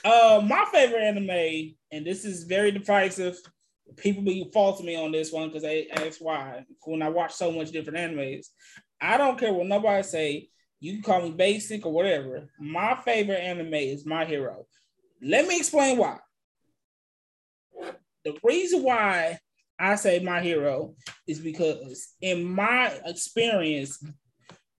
Uh, 0.04 0.42
my 0.46 0.66
favorite 0.72 1.02
anime, 1.02 1.76
and 1.92 2.06
this 2.06 2.26
is 2.26 2.44
very 2.44 2.72
divisive. 2.72 3.38
People 3.98 4.24
be 4.24 4.50
faulting 4.54 4.86
me 4.86 4.96
on 4.96 5.12
this 5.12 5.32
one 5.32 5.48
because 5.48 5.64
they 5.64 5.88
ask 5.90 6.20
why. 6.20 6.66
When 6.84 7.02
I 7.02 7.10
watch 7.10 7.34
so 7.34 7.52
much 7.52 7.72
different 7.72 7.98
animes, 7.98 8.48
I 9.00 9.18
don't 9.18 9.40
care 9.40 9.54
what 9.54 9.68
nobody 9.68 10.04
say. 10.04 10.50
You 10.80 10.94
can 10.94 11.04
call 11.04 11.22
me 11.22 11.32
basic 11.32 11.86
or 11.86 11.92
whatever. 11.92 12.50
My 12.60 13.00
favorite 13.04 13.40
anime 13.40 13.74
is 13.74 14.06
My 14.06 14.26
Hero. 14.26 14.66
Let 15.22 15.48
me 15.48 15.58
explain 15.58 15.98
why. 15.98 16.18
The 18.24 18.38
reason 18.44 18.84
why 18.84 19.40
I 19.80 19.96
say 19.96 20.20
My 20.20 20.42
Hero 20.42 20.96
is 21.28 21.40
because, 21.40 22.14
in 22.22 22.44
my 22.44 23.00
experience, 23.06 24.04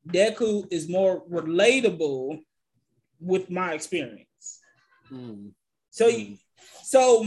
Deku 0.09 0.67
is 0.71 0.89
more 0.89 1.25
relatable 1.29 2.41
with 3.21 3.51
my 3.51 3.73
experience. 3.73 4.61
Hmm. 5.09 5.49
So, 5.91 6.09
you, 6.09 6.37
so, 6.83 7.27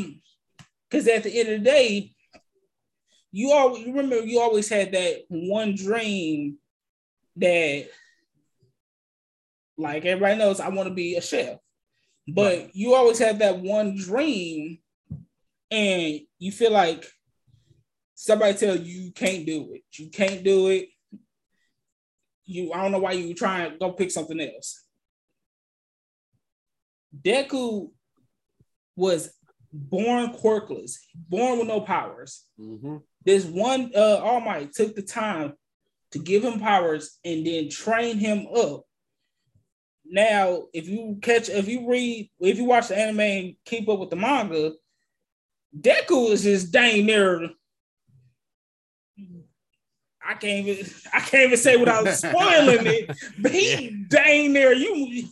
because 0.95 1.09
at 1.09 1.23
the 1.23 1.39
end 1.39 1.49
of 1.49 1.59
the 1.59 1.65
day, 1.65 2.11
you 3.33 3.51
all 3.51 3.77
you 3.77 3.87
remember 3.87 4.25
you 4.25 4.39
always 4.39 4.69
had 4.69 4.93
that 4.93 5.23
one 5.27 5.75
dream 5.75 6.57
that, 7.35 7.89
like 9.77 10.05
everybody 10.05 10.37
knows, 10.37 10.61
I 10.61 10.69
want 10.69 10.87
to 10.87 10.95
be 10.95 11.15
a 11.15 11.21
chef, 11.21 11.57
but 12.29 12.73
you 12.73 12.93
always 12.93 13.19
have 13.19 13.39
that 13.39 13.59
one 13.59 13.97
dream, 13.97 14.77
and 15.69 16.21
you 16.39 16.53
feel 16.53 16.71
like 16.71 17.05
somebody 18.13 18.53
tell 18.53 18.77
you 18.77 19.01
you 19.01 19.11
can't 19.11 19.45
do 19.45 19.73
it, 19.73 19.83
you 19.91 20.09
can't 20.09 20.45
do 20.45 20.69
it. 20.69 20.87
You, 22.45 22.71
I 22.71 22.81
don't 22.81 22.93
know 22.93 22.99
why 22.99 23.13
you 23.13 23.33
trying 23.33 23.71
to 23.71 23.77
go 23.77 23.91
pick 23.91 24.11
something 24.11 24.39
else. 24.39 24.81
Deku 27.21 27.89
was 28.95 29.35
born 29.75 30.33
quirkless, 30.33 30.97
born 31.13 31.59
with 31.59 31.67
no 31.67 31.81
powers. 31.81 32.45
Mhm. 32.59 33.01
This 33.23 33.45
one 33.45 33.91
uh 33.95 34.17
All 34.23 34.39
Might 34.39 34.73
took 34.73 34.95
the 34.95 35.01
time 35.01 35.53
to 36.11 36.19
give 36.19 36.43
him 36.43 36.59
powers 36.59 37.17
and 37.25 37.45
then 37.45 37.69
train 37.69 38.17
him 38.17 38.47
up. 38.55 38.85
Now, 40.05 40.63
if 40.71 40.87
you 40.87 41.17
catch, 41.21 41.49
if 41.49 41.67
you 41.67 41.89
read, 41.89 42.29
if 42.39 42.57
you 42.57 42.65
watch 42.65 42.87
the 42.87 42.97
anime 42.97 43.19
and 43.19 43.55
keep 43.65 43.89
up 43.89 43.99
with 43.99 44.11
the 44.11 44.15
manga, 44.15 44.73
Deku 45.77 46.29
is 46.29 46.43
just 46.43 46.71
dang 46.71 47.05
near. 47.05 47.49
I 50.27 50.33
can't 50.35 50.67
even, 50.67 50.91
I 51.13 51.19
can't 51.19 51.45
even 51.45 51.57
say 51.57 51.75
without 51.75 52.07
spoiling 52.15 52.87
it, 52.87 53.17
but 53.39 53.51
he 53.51 54.05
dang 54.07 54.53
near 54.53 54.73
you. 54.73 55.27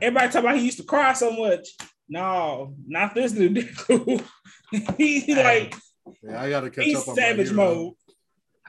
Everybody 0.00 0.32
talk 0.32 0.42
about 0.42 0.56
he 0.56 0.64
used 0.64 0.78
to 0.78 0.84
cry 0.84 1.12
so 1.12 1.30
much. 1.32 1.68
No, 2.08 2.74
not 2.86 3.14
this 3.14 3.32
new 3.32 3.48
Deku. 3.50 4.22
he 4.98 5.34
like 5.34 5.74
Yeah, 6.22 6.42
I 6.42 6.50
gotta 6.50 6.70
catch 6.70 6.84
he's 6.84 6.96
up 6.98 7.08
on 7.08 7.16
my 7.16 7.22
savage 7.22 7.48
hero. 7.50 7.56
mode. 7.74 7.94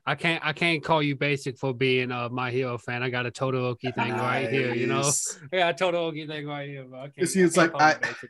I 0.08 0.16
can't 0.16 0.46
I 0.46 0.54
can't 0.54 0.84
call 0.84 1.02
you 1.02 1.16
basic 1.16 1.58
for 1.58 1.74
being 1.74 2.12
a 2.12 2.30
my 2.30 2.52
hero 2.52 2.78
fan. 2.78 3.02
I 3.04 3.10
got 3.10 3.26
a 3.26 3.32
Todoroki 3.32 3.94
thing 3.94 4.14
right 4.14 4.50
here, 4.50 4.74
you 4.74 4.88
know. 4.88 5.02
Yeah, 5.52 5.68
I 5.68 5.72
got 5.72 5.82
a 5.82 5.84
Todoroki 5.86 6.28
thing 6.28 6.46
right 6.48 6.70
here, 6.70 6.86
bro. 6.86 7.00
I 7.02 7.08
can't, 7.10 7.28
See, 7.28 7.42
it's 7.42 7.58
I 7.58 7.68
can't 7.68 7.74
like 7.80 7.98
I- 7.98 8.08
basic. 8.08 8.30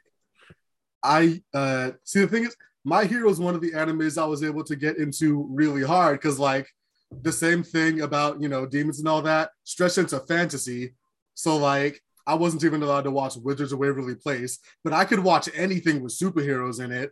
I 1.04 1.42
uh 1.54 1.92
see 2.04 2.22
the 2.22 2.28
thing 2.28 2.46
is 2.46 2.56
My 2.84 3.06
Hero 3.06 3.30
is 3.30 3.40
one 3.40 3.54
of 3.56 3.62
the 3.62 3.72
animes 3.74 4.18
I 4.20 4.26
was 4.26 4.44
able 4.44 4.64
to 4.64 4.76
get 4.76 4.98
into 4.98 5.48
really 5.52 5.84
hard 5.84 6.20
because 6.20 6.40
like 6.40 6.68
the 7.22 7.32
same 7.32 7.62
thing 7.62 8.02
about 8.02 8.42
you 8.42 8.50
know 8.50 8.66
demons 8.66 9.00
and 9.00 9.08
all 9.08 9.22
that 9.22 9.52
stretched 9.64 9.98
into 10.00 10.20
fantasy. 10.22 10.96
So 11.36 11.58
like 11.58 12.02
I 12.28 12.34
wasn't 12.36 12.64
even 12.64 12.82
allowed 12.84 13.04
to 13.04 13.12
watch 13.12 13.36
Wizards 13.38 13.72
of 13.72 13.80
Waverly 13.80 14.16
Place, 14.16 14.60
but 14.84 14.94
I 14.94 15.06
could 15.06 15.20
watch 15.20 15.50
anything 15.54 16.02
with 16.02 16.18
superheroes 16.18 16.84
in 16.84 16.92
it. 16.92 17.12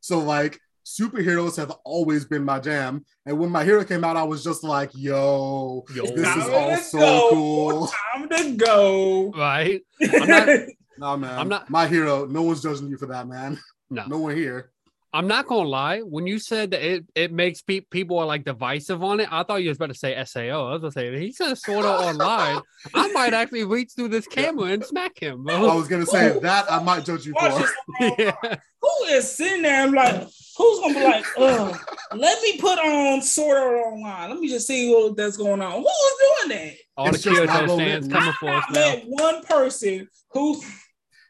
So 0.00 0.18
like 0.18 0.58
superheroes 0.84 1.56
have 1.56 1.70
always 1.84 2.24
been 2.24 2.44
my 2.44 2.58
jam. 2.58 3.04
And 3.26 3.38
when 3.38 3.50
My 3.50 3.64
Hero 3.64 3.84
came 3.84 4.02
out, 4.02 4.16
I 4.16 4.22
was 4.24 4.42
just 4.42 4.64
like, 4.64 4.90
yo, 4.94 5.84
Yo. 5.94 6.02
this 6.02 6.26
is 6.36 6.44
Time 6.44 6.54
all 6.54 6.76
so 6.78 6.98
go. 6.98 7.28
cool. 7.30 7.90
Time 8.16 8.28
to 8.28 8.56
go. 8.56 9.30
right. 9.36 9.82
I'm 10.02 10.28
not 10.28 10.48
Nah, 10.98 11.16
man. 11.16 11.38
I'm 11.38 11.48
not- 11.48 11.70
My 11.70 11.86
Hero. 11.86 12.26
No 12.26 12.42
one's 12.42 12.62
judging 12.62 12.88
you 12.88 12.98
for 12.98 13.06
that, 13.06 13.26
man. 13.28 13.58
No. 13.88 14.04
No 14.06 14.18
one 14.18 14.36
here. 14.36 14.70
I'm 15.12 15.26
not 15.26 15.48
gonna 15.48 15.68
lie. 15.68 16.00
When 16.00 16.26
you 16.26 16.38
said 16.38 16.70
that 16.70 16.82
it, 16.82 17.04
it 17.16 17.32
makes 17.32 17.62
pe- 17.62 17.80
people 17.80 18.18
are 18.20 18.26
like 18.26 18.44
divisive 18.44 19.02
on 19.02 19.18
it, 19.18 19.28
I 19.30 19.42
thought 19.42 19.62
you 19.62 19.68
was 19.68 19.76
about 19.76 19.88
to 19.88 19.94
say 19.94 20.22
Sao. 20.24 20.40
I 20.68 20.72
was 20.72 20.80
gonna 20.82 20.92
say 20.92 21.18
he 21.18 21.32
said 21.32 21.58
Sword 21.58 21.84
Art 21.84 22.00
Online. 22.04 22.60
I 22.94 23.08
might 23.12 23.34
actually 23.34 23.64
reach 23.64 23.90
through 23.96 24.08
this 24.08 24.26
camera 24.28 24.66
and 24.66 24.84
smack 24.84 25.18
him, 25.18 25.48
I 25.48 25.74
was 25.74 25.88
gonna 25.88 26.06
say 26.06 26.38
that 26.42 26.70
I 26.70 26.80
might 26.82 27.04
judge 27.04 27.26
you 27.26 27.32
Watch 27.34 27.64
for. 27.98 28.14
yeah. 28.18 28.56
Who 28.82 29.04
is 29.08 29.30
sitting 29.30 29.62
there 29.62 29.82
I'm 29.82 29.92
like, 29.92 30.28
who's 30.56 30.78
gonna 30.80 30.94
be 30.94 31.02
like, 31.02 31.26
Ugh, 31.38 31.80
let 32.14 32.40
me 32.42 32.58
put 32.58 32.78
on 32.78 33.20
Sword 33.20 33.56
Art 33.58 33.76
Online. 33.92 34.30
Let 34.30 34.38
me 34.38 34.48
just 34.48 34.68
see 34.68 34.94
what 34.94 35.16
that's 35.16 35.36
going 35.36 35.60
on. 35.60 35.72
Who 35.72 35.88
is 35.88 36.46
doing 36.46 36.58
that? 36.58 36.74
All 36.96 37.06
the 37.06 37.14
It's 37.14 37.24
just 37.24 37.36
not 37.36 37.46
Kyoto 37.48 37.66
gonna 37.66 37.82
stands 37.82 38.08
coming 38.08 38.32
for 38.38 38.50
us 38.50 38.64
I 38.68 38.72
now. 38.72 38.80
met 38.80 39.04
one 39.08 39.42
person 39.42 40.08
who 40.32 40.62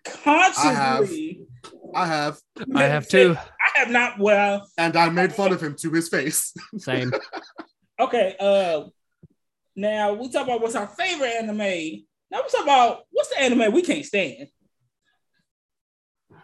consciously 0.05 1.47
I 1.95 2.07
have, 2.07 2.39
I 2.75 2.85
have 2.85 3.09
two. 3.09 3.31
I 3.31 3.37
have 3.37 3.49
not 3.89 4.19
well 4.19 4.69
and 4.77 4.97
I 4.97 5.09
made 5.09 5.33
fun 5.33 5.53
of 5.53 5.63
him 5.63 5.75
to 5.77 5.91
his 5.93 6.09
face. 6.09 6.53
Same. 6.79 7.13
okay 7.99 8.37
uh 8.41 8.83
now 9.77 10.13
we 10.15 10.31
talk 10.31 10.45
about 10.45 10.61
what's 10.61 10.75
our 10.75 10.89
favorite 10.89 11.33
anime. 11.39 12.03
Now 12.31 12.43
we 12.43 12.49
talk 12.51 12.63
about 12.65 13.03
what's 13.11 13.29
the 13.31 13.41
anime 13.41 13.73
we 13.73 13.83
can't 13.83 14.05
stand. 14.05 14.49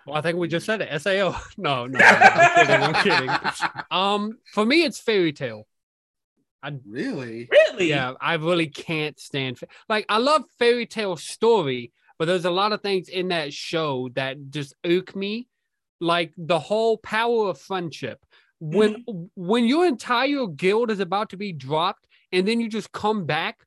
Well, 0.07 0.17
I 0.17 0.21
think 0.21 0.39
we 0.39 0.47
just 0.49 0.67
said 0.67 0.81
it. 0.83 1.03
Sao. 1.03 1.41
No, 1.59 1.87
no, 1.87 1.99
no, 1.99 2.05
I'm 2.07 2.95
kidding. 2.95 3.29
I'm 3.29 3.53
kidding. 3.53 3.83
Um, 3.91 4.39
for 4.55 4.65
me, 4.65 4.85
it's 4.85 5.01
Fairy 5.01 5.33
Tail. 5.33 5.67
I 6.63 6.73
really? 6.89 7.49
Really? 7.51 7.89
Yeah, 7.89 8.13
I 8.21 8.35
really 8.35 8.69
can't 8.69 9.19
stand. 9.19 9.59
fa- 9.59 9.67
Like, 9.89 10.07
I 10.09 10.19
love 10.19 10.45
Fairy 10.59 10.87
Tail 10.87 11.17
story, 11.17 11.93
but 12.19 12.27
there's 12.27 12.45
a 12.45 12.51
lot 12.51 12.73
of 12.73 12.81
things 12.83 13.09
in 13.09 13.29
that 13.29 13.53
show 13.53 14.09
that 14.15 14.51
just 14.51 14.75
irk 14.85 15.15
me. 15.17 15.49
Like 16.01 16.33
the 16.37 16.59
whole 16.59 16.99
power 16.99 17.49
of 17.49 17.61
friendship. 17.61 18.25
When 18.59 19.05
when 19.35 19.67
your 19.67 19.87
entire 19.87 20.47
guild 20.47 20.91
is 20.91 21.01
about 21.01 21.31
to 21.31 21.37
be 21.37 21.53
dropped, 21.53 22.07
and 22.33 22.47
then 22.49 22.61
you 22.61 22.69
just 22.69 22.91
come 22.93 23.27
back. 23.27 23.61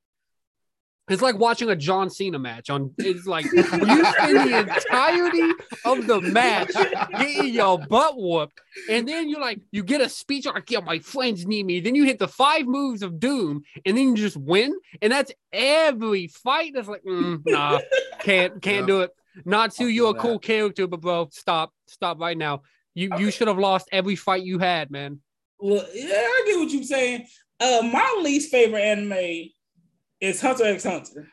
It's 1.10 1.24
like 1.24 1.40
watching 1.40 1.70
a 1.72 1.76
John 1.76 2.12
Cena 2.12 2.38
match 2.38 2.70
on. 2.70 2.94
It's 3.00 3.26
like 3.26 3.46
you 3.52 3.64
spend 3.64 4.38
the 4.38 4.60
entirety 4.60 5.52
of 5.84 6.06
the 6.06 6.22
match 6.22 6.72
getting 7.18 7.54
your 7.54 7.80
butt 7.80 8.14
whooped, 8.16 8.62
and 8.90 9.08
then 9.08 9.28
you're 9.28 9.42
like, 9.42 9.60
you 9.72 9.82
get 9.84 10.02
a 10.02 10.10
speech 10.10 10.46
like, 10.46 10.70
"Yeah, 10.70 10.82
my 10.82 11.00
friends 11.00 11.48
need 11.48 11.66
me." 11.66 11.80
Then 11.80 11.96
you 11.96 12.04
hit 12.04 12.20
the 12.20 12.28
five 12.28 12.68
moves 12.68 13.02
of 13.02 13.20
doom, 13.20 13.64
and 13.86 13.98
then 13.98 14.10
you 14.10 14.16
just 14.16 14.38
win, 14.38 14.76
and 15.02 15.12
that's 15.12 15.32
every 15.52 16.28
fight. 16.28 16.74
That's 16.76 16.88
like, 16.88 17.04
mm, 17.04 17.42
nah, 17.46 17.80
can't 18.20 18.62
can't 18.62 18.82
Yeah. 18.82 18.86
do 18.86 19.02
it. 19.02 19.12
Not 19.46 19.72
I 19.80 19.84
to 19.84 19.88
you're 19.90 20.12
a 20.12 20.14
feel 20.14 20.22
cool 20.22 20.40
character, 20.40 20.88
but 20.88 21.02
bro, 21.02 21.30
stop, 21.32 21.74
stop 21.88 22.20
right 22.20 22.38
now. 22.38 22.62
You 22.96 23.10
you 23.18 23.32
should 23.32 23.48
have 23.48 23.58
lost 23.60 23.88
every 23.92 24.16
fight 24.16 24.44
you 24.44 24.60
had, 24.60 24.92
man. 24.92 25.20
Well, 25.60 25.86
yeah, 25.94 26.14
I 26.16 26.44
get 26.48 26.58
what 26.60 26.70
you're 26.72 26.84
saying. 26.84 27.28
Uh, 27.60 27.82
my 27.92 28.20
least 28.22 28.50
favorite 28.52 28.82
anime 28.82 29.50
is 30.22 30.42
Hunter 30.42 30.66
x 30.66 30.84
Hunter. 30.84 31.28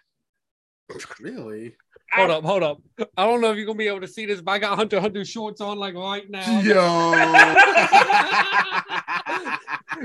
Really? 1.20 1.74
Hold 2.12 2.30
I- 2.30 2.34
up, 2.34 2.44
hold 2.44 2.62
up. 2.62 2.78
I 3.16 3.26
don't 3.26 3.40
know 3.40 3.50
if 3.50 3.56
you're 3.56 3.66
gonna 3.66 3.78
be 3.78 3.88
able 3.88 4.00
to 4.02 4.08
see 4.08 4.26
this, 4.26 4.40
but 4.40 4.52
I 4.52 4.58
got 4.58 4.76
Hunter 4.76 4.96
x 4.96 5.02
Hunter 5.02 5.24
shorts 5.24 5.60
on 5.60 5.78
like 5.78 5.94
right 5.94 6.28
now. 6.30 6.44
I'm, 6.46 6.66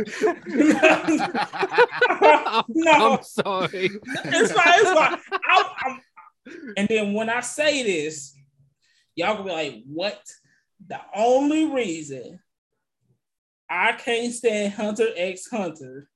No. 2.70 3.18
I'm 3.18 3.24
sorry. 3.24 3.90
it's 4.26 4.52
fine. 4.52 4.74
It's 4.80 4.92
fine. 4.92 5.20
I, 5.32 5.74
I'm- 5.86 6.02
and 6.78 6.88
then 6.88 7.14
when 7.14 7.30
I 7.30 7.42
say 7.42 7.84
this, 7.84 8.36
y'all 9.16 9.36
gonna 9.36 9.46
be 9.46 9.52
like, 9.52 9.84
"What?" 9.86 10.22
The 10.88 11.00
only 11.16 11.66
reason 11.66 12.40
I 13.70 13.94
can't 13.94 14.34
stand 14.34 14.74
Hunter 14.74 15.08
x 15.16 15.48
Hunter 15.50 16.10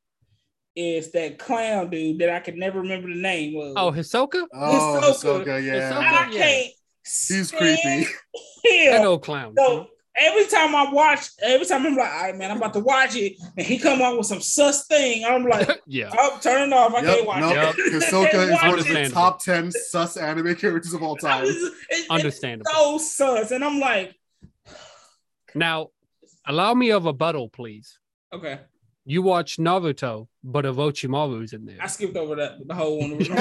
is 0.76 1.12
that 1.12 1.40
clown 1.40 1.90
dude 1.90 2.20
that 2.20 2.30
I 2.30 2.40
can 2.42 2.60
never 2.60 2.82
remember 2.82 3.08
the 3.08 3.22
name 3.22 3.60
of. 3.60 3.74
Oh, 3.78 3.92
Hisoka? 3.92 4.46
oh, 4.54 5.00
Hisoka, 5.02 5.14
so 5.14 5.40
Ahsoka, 5.40 5.64
yeah. 5.64 5.92
Ahsoka. 5.92 5.98
I 5.98 6.32
yeah. 6.32 6.38
can't. 6.38 6.74
He's 7.04 7.48
stand 7.48 7.52
creepy. 7.52 8.08
That 8.64 9.02
Him. 9.02 9.08
old 9.08 9.24
clown. 9.24 9.54
So 9.56 9.88
every 10.19 10.45
time 10.47 10.75
I 10.75 10.91
watch, 10.91 11.28
every 11.43 11.65
time 11.65 11.86
I'm 11.86 11.95
like, 11.95 12.10
all 12.12 12.21
right, 12.23 12.36
man, 12.38 12.51
I'm 12.51 12.58
about 12.58 12.73
to 12.73 12.80
watch 12.80 13.15
it, 13.15 13.34
and 13.58 13.65
he 13.65 13.78
come 13.78 14.01
out 14.01 14.17
with 14.17 14.28
some 14.28 14.41
sus 14.41 14.88
thing, 14.88 15.23
I'm 15.25 15.43
like, 15.45 15.82
yeah. 15.88 16.12
oh, 16.17 16.39
turn 16.41 16.69
it 16.69 16.73
off. 16.73 16.93
I 16.93 17.01
Yep, 17.01 17.15
can't 17.15 17.28
watch 17.28 17.39
no, 17.41 17.49
it. 17.49 17.56
Yep. 17.56 17.75
Hisoka 17.75 18.54
is 18.54 18.62
one 18.62 18.80
of 18.80 18.88
the 18.88 19.10
top 19.13 19.43
10 19.43 19.71
sus 19.71 20.17
anime 20.17 20.56
characters 20.56 20.93
of 20.93 21.04
all 21.04 21.15
time. 21.15 21.41
was- 21.45 21.56
it- 21.56 21.73
it's 21.89 22.10
Understandable. 22.10 22.71
so 22.71 22.97
sus, 22.97 23.51
and 23.51 23.63
I'm 23.63 23.80
like, 23.80 24.15
Now, 25.54 25.89
allow 26.45 26.73
me 26.73 26.89
a 26.91 26.99
rebuttal, 26.99 27.49
please. 27.49 27.97
okay, 28.34 28.60
You 29.08 29.22
watch 29.22 29.58
Naruto, 29.58 30.28
but 30.44 30.65
Orochimaru's 30.65 31.54
in 31.54 31.65
there. 31.65 31.78
I 31.80 31.86
skipped 31.86 32.18
over 32.18 32.36
that 32.38 32.68
the 32.68 32.74
whole 32.74 33.00
one. 33.00 33.13
Every 33.13 33.26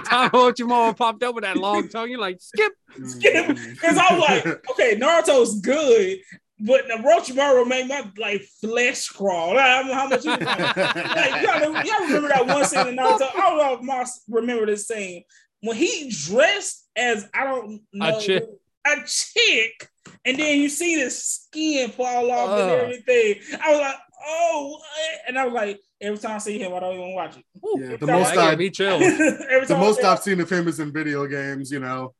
time 0.00 0.30
Orochimaru 0.30 0.96
popped 0.96 1.24
up 1.24 1.34
with 1.34 1.42
that 1.42 1.56
long 1.56 1.88
tongue, 1.88 2.10
you're 2.10 2.20
like, 2.20 2.40
skip. 2.40 2.72
Skip. 3.04 3.48
Because 3.48 3.98
I'm 3.98 4.20
like, 4.20 4.46
okay, 4.70 4.96
Naruto's 4.96 5.60
good, 5.60 6.18
but 6.60 6.86
the 6.86 6.94
Orochimaru 6.94 7.66
made 7.66 7.88
my 7.88 8.08
like 8.18 8.42
flesh 8.60 9.08
crawl. 9.08 9.58
I 9.58 9.78
don't 9.78 9.88
know 9.88 9.94
how 9.94 10.08
much 10.08 10.24
you 10.24 10.30
like, 10.30 11.42
y'all, 11.42 11.84
y'all 11.84 12.06
remember 12.06 12.28
that 12.28 12.46
one 12.46 12.64
scene 12.64 12.86
in 12.86 12.96
Naruto? 12.96 13.28
I 13.34 13.40
don't 13.40 13.58
know 13.58 13.74
if 13.74 13.82
Moss 13.82 14.22
remember 14.28 14.66
this 14.66 14.86
scene 14.86 15.24
when 15.62 15.76
he 15.76 16.10
dressed 16.10 16.88
as 16.96 17.28
I 17.34 17.44
don't 17.44 17.82
know 17.92 18.18
a 18.18 18.20
chick. 18.20 18.44
a 18.86 18.96
chick, 19.06 19.88
and 20.24 20.38
then 20.38 20.60
you 20.60 20.68
see 20.68 21.02
the 21.02 21.10
skin 21.10 21.90
fall 21.90 22.30
off 22.30 22.60
and 22.60 22.70
everything. 22.70 23.36
I 23.60 23.70
was 23.72 23.80
like, 23.80 23.96
oh, 24.26 24.80
and 25.28 25.38
I 25.38 25.44
was 25.44 25.54
like, 25.54 25.80
every 26.00 26.18
time 26.18 26.32
I 26.32 26.38
see 26.38 26.58
him, 26.58 26.72
I 26.74 26.80
don't 26.80 26.94
even 26.94 27.14
watch 27.14 27.36
it. 27.36 27.44
Yeah, 27.78 27.96
the 27.96 28.06
most 28.06 28.28
I 28.36 28.46
I- 28.46 28.50
get 28.50 28.58
me 28.58 28.70
chill. 28.70 28.94
every 29.02 29.16
The 29.16 29.66
time 29.68 29.76
I 29.76 29.80
most 29.80 30.04
I've 30.04 30.20
seen 30.20 30.40
of 30.40 30.50
him 30.50 30.68
is 30.68 30.80
in 30.80 30.92
video 30.92 31.26
games, 31.26 31.70
you 31.70 31.80
know. 31.80 32.14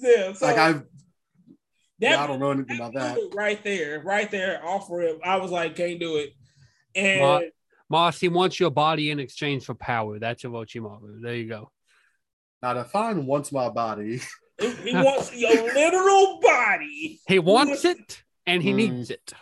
yeah, 0.00 0.32
so 0.32 0.46
Like 0.46 0.56
I've 0.58 0.82
that 1.98 2.10
yeah, 2.10 2.22
I 2.22 2.26
don't 2.26 2.40
know 2.40 2.50
anything 2.50 2.76
about 2.76 2.92
that. 2.94 3.16
Right 3.34 3.62
there, 3.64 4.00
right 4.04 4.30
there, 4.30 4.62
off 4.66 4.88
rip. 4.90 5.18
I 5.24 5.36
was 5.38 5.50
like, 5.50 5.76
can't 5.76 5.98
do 5.98 6.16
it. 6.16 6.34
And 6.94 7.20
Ma- 7.22 7.40
Moss, 7.88 8.20
he 8.20 8.28
wants 8.28 8.60
your 8.60 8.70
body 8.70 9.10
in 9.10 9.18
exchange 9.18 9.64
for 9.64 9.74
power. 9.74 10.18
That's 10.18 10.42
Orochimaru. 10.44 11.22
There 11.22 11.34
you 11.36 11.48
go. 11.48 11.70
Now 12.62 12.74
define 12.74 13.24
once 13.24 13.50
my 13.50 13.68
body. 13.70 14.20
he 14.60 14.70
he 14.70 14.94
wants 14.94 15.34
your 15.34 15.50
literal 15.74 16.40
body. 16.42 17.20
He 17.26 17.38
wants 17.38 17.84
it 17.86 18.22
and 18.46 18.62
he 18.62 18.72
Mm. 18.72 18.76
needs 18.76 19.10
it. 19.10 19.32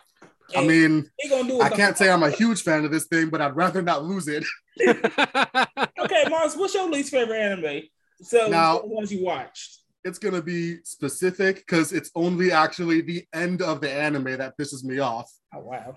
I 0.56 0.64
mean, 0.66 1.10
he 1.18 1.28
gonna 1.28 1.48
do. 1.48 1.60
I 1.60 1.68
can't 1.68 1.96
say 1.98 2.10
I'm 2.10 2.22
a 2.22 2.30
huge 2.30 2.62
fan 2.62 2.84
of 2.84 2.90
this 2.90 3.06
thing, 3.06 3.28
but 3.30 3.40
I'd 3.40 3.56
rather 3.56 3.82
not 3.82 4.04
lose 4.04 4.28
it. 4.28 4.44
Okay, 6.04 6.24
Moss, 6.28 6.54
what's 6.56 6.74
your 6.74 6.90
least 6.90 7.10
favorite 7.10 7.38
anime? 7.38 7.82
So 8.20 8.48
Now- 8.48 8.80
the 8.80 8.88
ones 8.88 9.10
you 9.12 9.24
watched. 9.24 9.78
It's 10.04 10.18
gonna 10.18 10.42
be 10.42 10.78
specific 10.84 11.56
because 11.56 11.92
it's 11.92 12.10
only 12.14 12.52
actually 12.52 13.00
the 13.00 13.24
end 13.32 13.62
of 13.62 13.80
the 13.80 13.90
anime 13.90 14.36
that 14.36 14.52
pisses 14.58 14.84
me 14.84 14.98
off. 14.98 15.32
Oh 15.54 15.60
wow. 15.60 15.96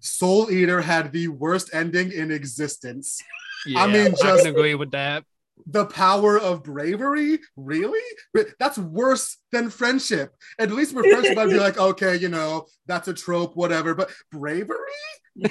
Soul 0.00 0.50
Eater 0.50 0.80
had 0.80 1.12
the 1.12 1.28
worst 1.28 1.70
ending 1.72 2.10
in 2.10 2.32
existence. 2.32 3.22
yeah, 3.66 3.86
mean, 3.86 4.06
I 4.08 4.10
just- 4.10 4.44
can 4.44 4.52
agree 4.52 4.74
with 4.74 4.90
that. 4.90 5.22
The 5.66 5.86
power 5.86 6.38
of 6.38 6.62
bravery? 6.62 7.38
Really? 7.56 8.02
But 8.34 8.48
That's 8.58 8.78
worse 8.78 9.38
than 9.52 9.70
friendship. 9.70 10.34
At 10.58 10.70
least 10.70 10.94
with 10.94 11.06
friendship, 11.06 11.38
I'd 11.38 11.48
be 11.48 11.58
like, 11.58 11.78
okay, 11.90 12.16
you 12.16 12.28
know, 12.28 12.66
that's 12.86 13.08
a 13.08 13.14
trope, 13.14 13.56
whatever. 13.56 13.94
But 13.94 14.10
bravery? 14.30 14.76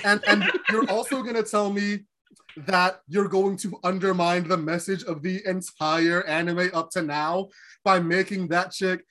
And 0.03 0.23
and 0.27 0.51
you're 0.71 0.89
also 0.89 1.21
gonna 1.21 1.43
tell 1.43 1.71
me 1.71 2.05
that 2.57 3.01
you're 3.07 3.27
going 3.27 3.57
to 3.57 3.77
undermine 3.83 4.47
the 4.47 4.57
message 4.57 5.03
of 5.03 5.21
the 5.21 5.45
entire 5.45 6.23
anime 6.23 6.69
up 6.73 6.89
to 6.91 7.01
now 7.01 7.49
by 7.83 7.99
making 7.99 8.47
that 8.47 8.71
chick 8.71 9.03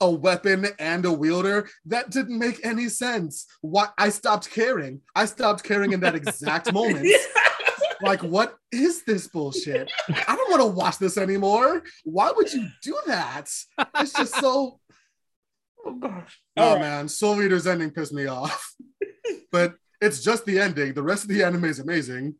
a 0.00 0.10
weapon 0.10 0.66
and 0.78 1.04
a 1.04 1.12
wielder. 1.12 1.68
That 1.86 2.10
didn't 2.10 2.38
make 2.38 2.64
any 2.66 2.88
sense. 2.88 3.46
Why 3.60 3.88
I 3.96 4.10
stopped 4.10 4.50
caring. 4.50 5.00
I 5.14 5.26
stopped 5.26 5.62
caring 5.62 5.92
in 5.92 6.00
that 6.00 6.14
exact 6.14 6.72
moment. 6.74 7.06
Like, 8.02 8.22
what 8.22 8.56
is 8.70 9.04
this 9.04 9.28
bullshit? 9.28 9.90
I 10.08 10.36
don't 10.36 10.50
want 10.50 10.62
to 10.62 10.66
watch 10.66 10.98
this 10.98 11.16
anymore. 11.16 11.82
Why 12.04 12.32
would 12.34 12.52
you 12.52 12.68
do 12.82 12.98
that? 13.06 13.48
It's 13.96 14.12
just 14.12 14.34
so. 14.36 14.78
Oh 15.84 15.94
gosh. 15.94 16.40
Oh 16.56 16.62
All 16.62 16.72
right. 16.74 16.80
man, 16.80 17.08
Soul 17.08 17.42
Eater's 17.42 17.66
ending 17.66 17.90
pissed 17.90 18.12
me 18.12 18.26
off. 18.26 18.72
but 19.50 19.74
it's 20.00 20.22
just 20.22 20.44
the 20.46 20.60
ending. 20.60 20.94
The 20.94 21.02
rest 21.02 21.24
of 21.24 21.30
the 21.30 21.42
anime 21.42 21.64
is 21.64 21.80
amazing. 21.80 22.36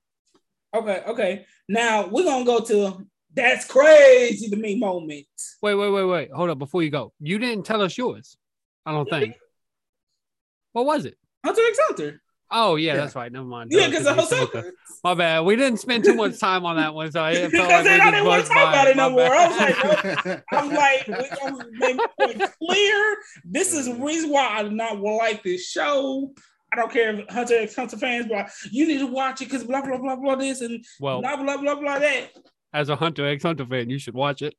Okay, 0.72 1.03
okay. 1.09 1.46
Now 1.68 2.07
we're 2.07 2.22
gonna 2.22 2.44
go 2.44 2.61
to 2.61 3.05
that's 3.35 3.66
crazy 3.66 4.48
to 4.48 4.55
me 4.55 4.79
moment. 4.79 5.27
Wait, 5.61 5.75
wait, 5.75 5.90
wait, 5.90 6.05
wait. 6.05 6.31
Hold 6.33 6.51
up 6.51 6.59
before 6.61 6.85
you 6.85 6.90
go. 6.90 7.12
You 7.18 7.40
didn't 7.40 7.64
tell 7.64 7.83
us 7.83 7.98
yours. 7.98 8.37
I 8.87 8.92
don't 8.92 9.11
think. 9.11 9.35
What 10.72 10.87
was 10.87 11.05
it? 11.05 11.16
Hunter 11.44 11.62
x 11.68 11.79
Hunter. 11.88 12.22
Oh 12.52 12.76
yeah, 12.76 12.92
Yeah. 12.94 13.00
that's 13.00 13.14
right. 13.14 13.32
Never 13.32 13.44
mind. 13.46 13.70
Yeah, 13.72 13.88
because 13.88 14.04
was 14.04 14.30
of 14.32 14.38
Ahsoka. 14.38 14.62
Ahsoka. 14.62 14.70
My 15.04 15.14
bad. 15.14 15.40
We 15.40 15.56
didn't 15.56 15.78
spend 15.78 16.04
too 16.04 16.14
much 16.14 16.38
time 16.38 16.64
on 16.64 16.76
that 16.76 16.94
one, 16.94 17.10
so 17.10 17.22
I 17.24 17.34
felt 17.34 17.52
like 17.54 17.84
we 17.84 17.90
I 17.90 18.10
didn't 18.10 18.26
want 18.26 18.44
to 18.44 18.48
talk 18.52 18.68
about 18.68 18.88
it 18.88 18.96
My 18.96 19.08
no 19.08 19.10
more. 19.10 19.22
I 19.34 19.48
was 19.48 19.58
like, 19.58 20.24
nope. 20.26 20.40
I'm 20.52 20.72
like, 20.74 21.08
I'm 21.42 21.56
make 21.78 21.98
it 22.20 22.50
clear. 22.60 23.16
This 23.44 23.74
is 23.74 23.86
the 23.86 23.94
reason 23.94 24.30
why 24.30 24.46
I 24.58 24.62
do 24.62 24.70
not 24.70 25.00
like 25.00 25.42
this 25.42 25.66
show. 25.68 26.32
I 26.72 26.76
don't 26.76 26.90
care 26.92 27.18
if 27.18 27.28
Hunter 27.28 27.56
x 27.58 27.74
Hunter 27.74 27.96
fans, 27.98 28.26
but 28.30 28.50
you 28.70 28.86
need 28.86 28.98
to 28.98 29.06
watch 29.06 29.40
it 29.42 29.46
because 29.46 29.64
blah 29.64 29.82
blah 29.82 29.98
blah 29.98 30.16
blah 30.16 30.36
this 30.36 30.60
and 30.60 30.84
well, 31.00 31.20
blah 31.20 31.36
blah 31.36 31.56
blah 31.56 31.74
blah 31.74 31.98
that. 31.98 32.28
as 32.72 32.88
a 32.88 32.96
Hunter 32.96 33.26
x 33.26 33.42
Hunter 33.42 33.66
fan, 33.66 33.90
you 33.90 33.98
should 33.98 34.14
watch 34.14 34.40
it. 34.42 34.54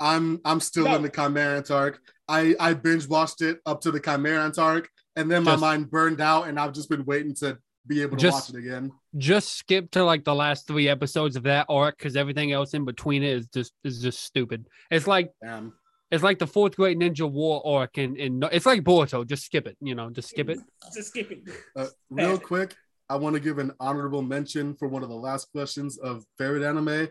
I'm 0.00 0.40
I'm 0.44 0.60
still 0.60 0.84
No. 0.84 0.96
in 0.96 1.02
the 1.02 1.08
Chimera 1.10 1.56
Ant 1.56 1.70
arc. 1.70 2.00
I 2.28 2.54
I 2.60 2.74
binge 2.74 3.08
watched 3.08 3.40
it 3.42 3.58
up 3.66 3.80
to 3.82 3.90
the 3.90 4.00
Chimera 4.00 4.44
Ant 4.44 4.58
arc, 4.58 4.88
and 5.18 5.30
then 5.30 5.44
my 5.44 5.52
Just- 5.52 5.60
mind 5.60 5.90
burned 5.90 6.20
out, 6.20 6.48
and 6.48 6.58
I've 6.58 6.72
just 6.72 6.88
been 6.88 7.04
waiting 7.04 7.34
to 7.36 7.58
be 7.86 8.02
able 8.02 8.16
to 8.16 8.22
Just- 8.22 8.50
watch 8.50 8.56
it 8.56 8.58
again. 8.66 8.92
Just 9.16 9.54
skip 9.54 9.90
to 9.92 10.04
like 10.04 10.24
the 10.24 10.34
last 10.34 10.66
three 10.66 10.88
episodes 10.88 11.36
of 11.36 11.42
that 11.44 11.66
arc 11.68 11.96
because 11.98 12.16
everything 12.16 12.52
else 12.52 12.74
in 12.74 12.84
between 12.84 13.22
it 13.22 13.30
is 13.36 13.46
just 13.48 13.72
is 13.84 14.00
just 14.02 14.22
stupid. 14.22 14.66
It's 14.90 15.06
like 15.06 15.32
Damn. 15.42 15.72
it's 16.10 16.22
like 16.22 16.38
the 16.38 16.46
fourth 16.46 16.76
great 16.76 16.98
ninja 16.98 17.30
war 17.30 17.62
arc, 17.66 17.96
and 17.98 18.16
and 18.18 18.44
it's 18.52 18.66
like 18.66 18.82
Boruto. 18.82 19.26
Just 19.26 19.44
skip 19.44 19.66
it. 19.66 19.76
You 19.80 19.94
know, 19.94 20.10
just 20.10 20.28
skip 20.30 20.48
it. 20.50 20.58
Just 20.94 21.08
skip 21.08 21.30
it. 21.30 21.42
Uh, 21.74 21.86
real 22.10 22.38
quick, 22.38 22.74
I 23.08 23.16
want 23.16 23.34
to 23.34 23.40
give 23.40 23.58
an 23.58 23.72
honorable 23.80 24.22
mention 24.22 24.74
for 24.74 24.86
one 24.88 25.02
of 25.02 25.08
the 25.08 25.16
last 25.16 25.50
questions 25.52 25.96
of 25.98 26.24
favorite 26.36 26.62
anime, 26.62 27.08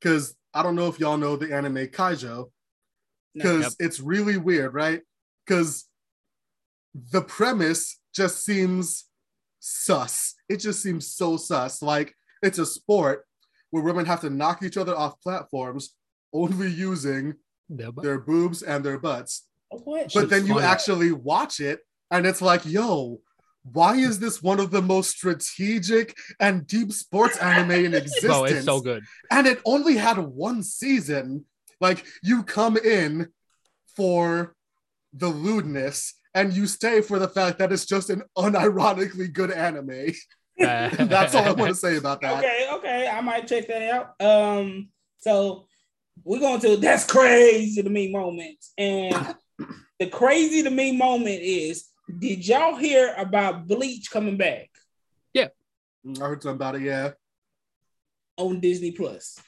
because 0.00 0.34
I 0.54 0.62
don't 0.62 0.76
know 0.76 0.86
if 0.88 0.98
y'all 1.00 1.16
know 1.18 1.34
the 1.36 1.52
anime 1.54 1.86
Keijo, 1.88 2.50
because 3.34 3.62
Yep. 3.62 3.72
it's 3.80 3.98
really 4.00 4.36
weird, 4.36 4.74
right? 4.74 5.02
Because 5.46 5.86
the 6.94 7.22
premise 7.22 8.00
just 8.14 8.44
seems 8.44 9.06
sus. 9.60 10.34
It 10.48 10.56
just 10.58 10.82
seems 10.82 11.06
so 11.14 11.36
sus. 11.36 11.82
Like 11.82 12.14
it's 12.42 12.58
a 12.58 12.66
sport 12.66 13.24
where 13.70 13.82
women 13.82 14.06
have 14.06 14.20
to 14.22 14.30
knock 14.30 14.62
each 14.62 14.76
other 14.76 14.96
off 14.96 15.20
platforms 15.20 15.94
only 16.32 16.70
using 16.70 17.34
Yeah, 17.68 17.90
but- 17.90 18.02
their 18.02 18.18
boobs 18.18 18.62
and 18.62 18.84
their 18.84 18.98
butts. 18.98 19.46
What? 19.70 20.12
But 20.12 20.30
then 20.30 20.46
you 20.46 20.54
funny. 20.54 20.66
actually 20.66 21.12
watch 21.12 21.60
it 21.60 21.80
and 22.10 22.26
it's 22.26 22.42
like, 22.42 22.66
yo, 22.66 23.20
why 23.62 23.94
is 23.94 24.18
this 24.18 24.42
one 24.42 24.58
of 24.58 24.70
the 24.72 24.82
most 24.82 25.10
strategic 25.10 26.16
and 26.40 26.66
deep 26.66 26.90
sports 26.92 27.36
anime 27.38 27.70
in 27.72 27.94
existence? 27.94 28.22
Bro, 28.24 28.44
it's 28.44 28.64
so 28.64 28.80
good. 28.80 29.04
And 29.30 29.46
it 29.46 29.60
only 29.64 29.96
had 29.96 30.18
one 30.18 30.62
season. 30.64 31.44
Like 31.80 32.04
you 32.22 32.42
come 32.42 32.76
in 32.76 33.28
for 33.96 34.56
the 35.12 35.28
lewdness 35.28 36.14
and 36.34 36.52
you 36.52 36.66
stay 36.66 37.00
for 37.00 37.18
the 37.18 37.28
fact 37.28 37.58
that 37.58 37.72
it's 37.72 37.86
just 37.86 38.10
an 38.10 38.22
unironically 38.36 39.32
good 39.32 39.50
anime. 39.50 40.12
That's 40.58 41.34
all 41.34 41.44
I 41.44 41.52
want 41.52 41.70
to 41.70 41.74
say 41.74 41.96
about 41.96 42.20
that. 42.20 42.38
Okay, 42.38 42.68
okay, 42.74 43.08
I 43.08 43.20
might 43.20 43.46
check 43.46 43.66
that 43.68 43.82
out. 43.90 44.20
Um, 44.20 44.90
so 45.18 45.66
we're 46.22 46.40
going 46.40 46.60
to 46.60 46.76
that's 46.76 47.10
crazy 47.10 47.82
to 47.82 47.88
me 47.88 48.12
moments, 48.12 48.72
and 48.76 49.34
the 49.98 50.06
crazy 50.08 50.62
to 50.62 50.70
me 50.70 50.96
moment 50.96 51.40
is: 51.40 51.88
Did 52.18 52.46
y'all 52.46 52.76
hear 52.76 53.14
about 53.16 53.66
Bleach 53.66 54.10
coming 54.10 54.36
back 54.36 54.68
Yeah, 55.32 55.48
I 56.20 56.24
heard 56.26 56.42
something 56.42 56.56
about 56.56 56.74
it, 56.74 56.82
yeah. 56.82 57.12
on 58.36 58.60
Disney 58.60 58.92
Plus? 58.92 59.38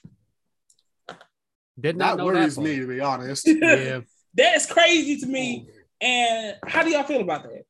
Did 1.79 1.97
not 1.97 2.17
That 2.17 2.19
know 2.19 2.27
worries 2.27 2.57
that 2.57 2.63
me, 2.63 2.77
to 2.79 2.87
be 2.87 3.01
honest. 3.01 3.47
Yeah, 3.49 4.01
That's 4.35 4.65
crazy 4.65 5.19
to 5.19 5.27
me. 5.27 5.69
And 6.03 6.57
how 6.67 6.83
do 6.83 6.91
y'all 6.91 7.05
feel 7.05 7.21
about 7.21 7.45
that? 7.45 7.63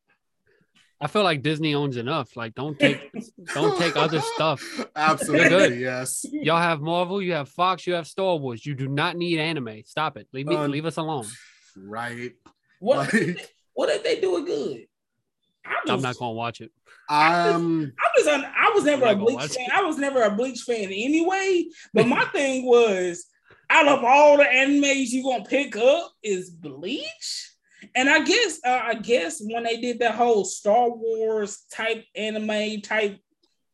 I 1.01 1.09
feel 1.09 1.25
like 1.25 1.43
Disney 1.43 1.75
owns 1.75 1.97
enough. 1.97 2.37
Like, 2.37 2.55
don't 2.55 2.79
take 2.79 3.11
don't 3.55 3.77
take 3.79 3.97
other 3.97 4.21
stuff. 4.21 4.63
Absolutely, 4.97 5.49
good. 5.49 5.79
yes. 5.79 6.25
Y'all 6.31 6.59
have 6.61 6.81
Marvel, 6.81 7.21
you 7.21 7.33
have 7.33 7.49
Fox, 7.49 7.87
you 7.87 7.95
have 7.95 8.07
Star 8.07 8.37
Wars. 8.37 8.65
You 8.65 8.75
do 8.75 8.89
not 8.89 9.17
need 9.17 9.39
anime. 9.39 9.83
Stop 9.85 10.17
it. 10.17 10.29
Leave 10.33 10.47
me, 10.47 10.55
Um, 10.57 10.71
leave 10.71 10.87
us 10.87 10.97
alone. 10.97 11.27
Right. 11.77 12.33
What 12.81 13.13
Like- 13.13 13.55
what 13.75 13.89
if 13.89 14.03
they 14.05 14.21
do 14.21 14.37
it 14.39 14.47
good? 14.47 14.87
I'm, 15.65 15.95
I'm 15.95 16.03
not 16.03 16.17
gonna 16.17 16.33
watch 16.33 16.61
it. 16.61 16.71
Um, 17.09 17.93
I 18.01 18.09
was 18.17 18.27
un, 18.27 18.45
I 18.45 18.71
was 18.75 18.85
never 18.85 19.07
a 19.07 19.15
Bleach 19.17 19.35
watch 19.37 19.55
fan. 19.55 19.69
I 19.75 19.83
was 19.83 19.97
never 19.99 20.23
a 20.23 20.31
Bleach 20.31 20.61
fan 20.63 20.85
anyway. 20.85 21.67
But 21.95 22.07
my 22.09 22.25
thing 22.27 22.67
was, 22.67 23.27
out 23.71 23.87
of 23.89 24.05
all 24.05 24.37
the 24.39 24.45
animes 24.45 25.11
you 25.11 25.23
gonna 25.23 25.45
pick 25.45 25.77
up 25.77 26.13
is 26.23 26.51
Bleach. 26.51 27.52
And 27.95 28.09
I 28.09 28.23
guess 28.25 28.61
uh, 28.65 28.81
I 28.85 28.95
guess 28.95 29.41
when 29.41 29.65
they 29.65 29.81
did 29.81 29.99
that 30.01 30.15
whole 30.15 30.45
Star 30.45 30.91
Wars 30.91 31.65
type 31.73 32.05
anime 32.15 32.81
type 32.81 33.19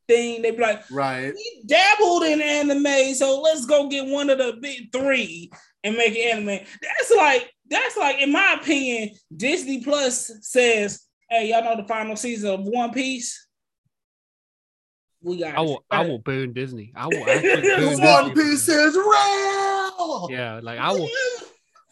thing, 0.07 0.43
they'd 0.43 0.57
be 0.57 0.63
like, 0.63 0.91
right. 0.91 1.33
we 1.35 1.63
dabbled 1.67 2.25
in 2.25 2.41
anime, 2.41 3.15
so 3.15 3.41
let's 3.41 3.67
go 3.67 3.89
get 3.89 4.07
one 4.07 4.31
of 4.31 4.39
the 4.39 4.59
big 4.61 4.91
three 4.93 5.51
and 5.85 5.97
make 5.97 6.17
an 6.17 6.39
anime. 6.39 6.67
That's 6.83 7.13
like 7.17 7.53
that's 7.71 7.97
like, 7.97 8.21
in 8.21 8.33
my 8.33 8.59
opinion, 8.61 9.11
Disney 9.35 9.83
Plus 9.85 10.31
says, 10.41 11.05
"Hey, 11.29 11.51
y'all 11.51 11.65
know 11.65 11.77
the 11.77 11.87
final 11.87 12.17
season 12.17 12.51
of 12.51 12.61
One 12.63 12.93
Piece? 12.93 13.47
We 15.21 15.39
got 15.39 15.59
I 15.59 15.63
it. 15.63 15.65
will 15.65 15.85
I 15.91 16.07
will 16.07 16.19
burn 16.19 16.53
Disney. 16.53 16.93
I 16.97 17.07
will 17.07 17.29
actually 17.29 17.63
burn 17.77 18.01
One 18.01 18.35
Disney. 18.35 18.51
Piece 18.51 18.69
is 18.69 18.97
real. 18.97 20.29
Yeah, 20.31 20.61
like 20.63 20.79
I 20.79 20.93
will 20.93 21.09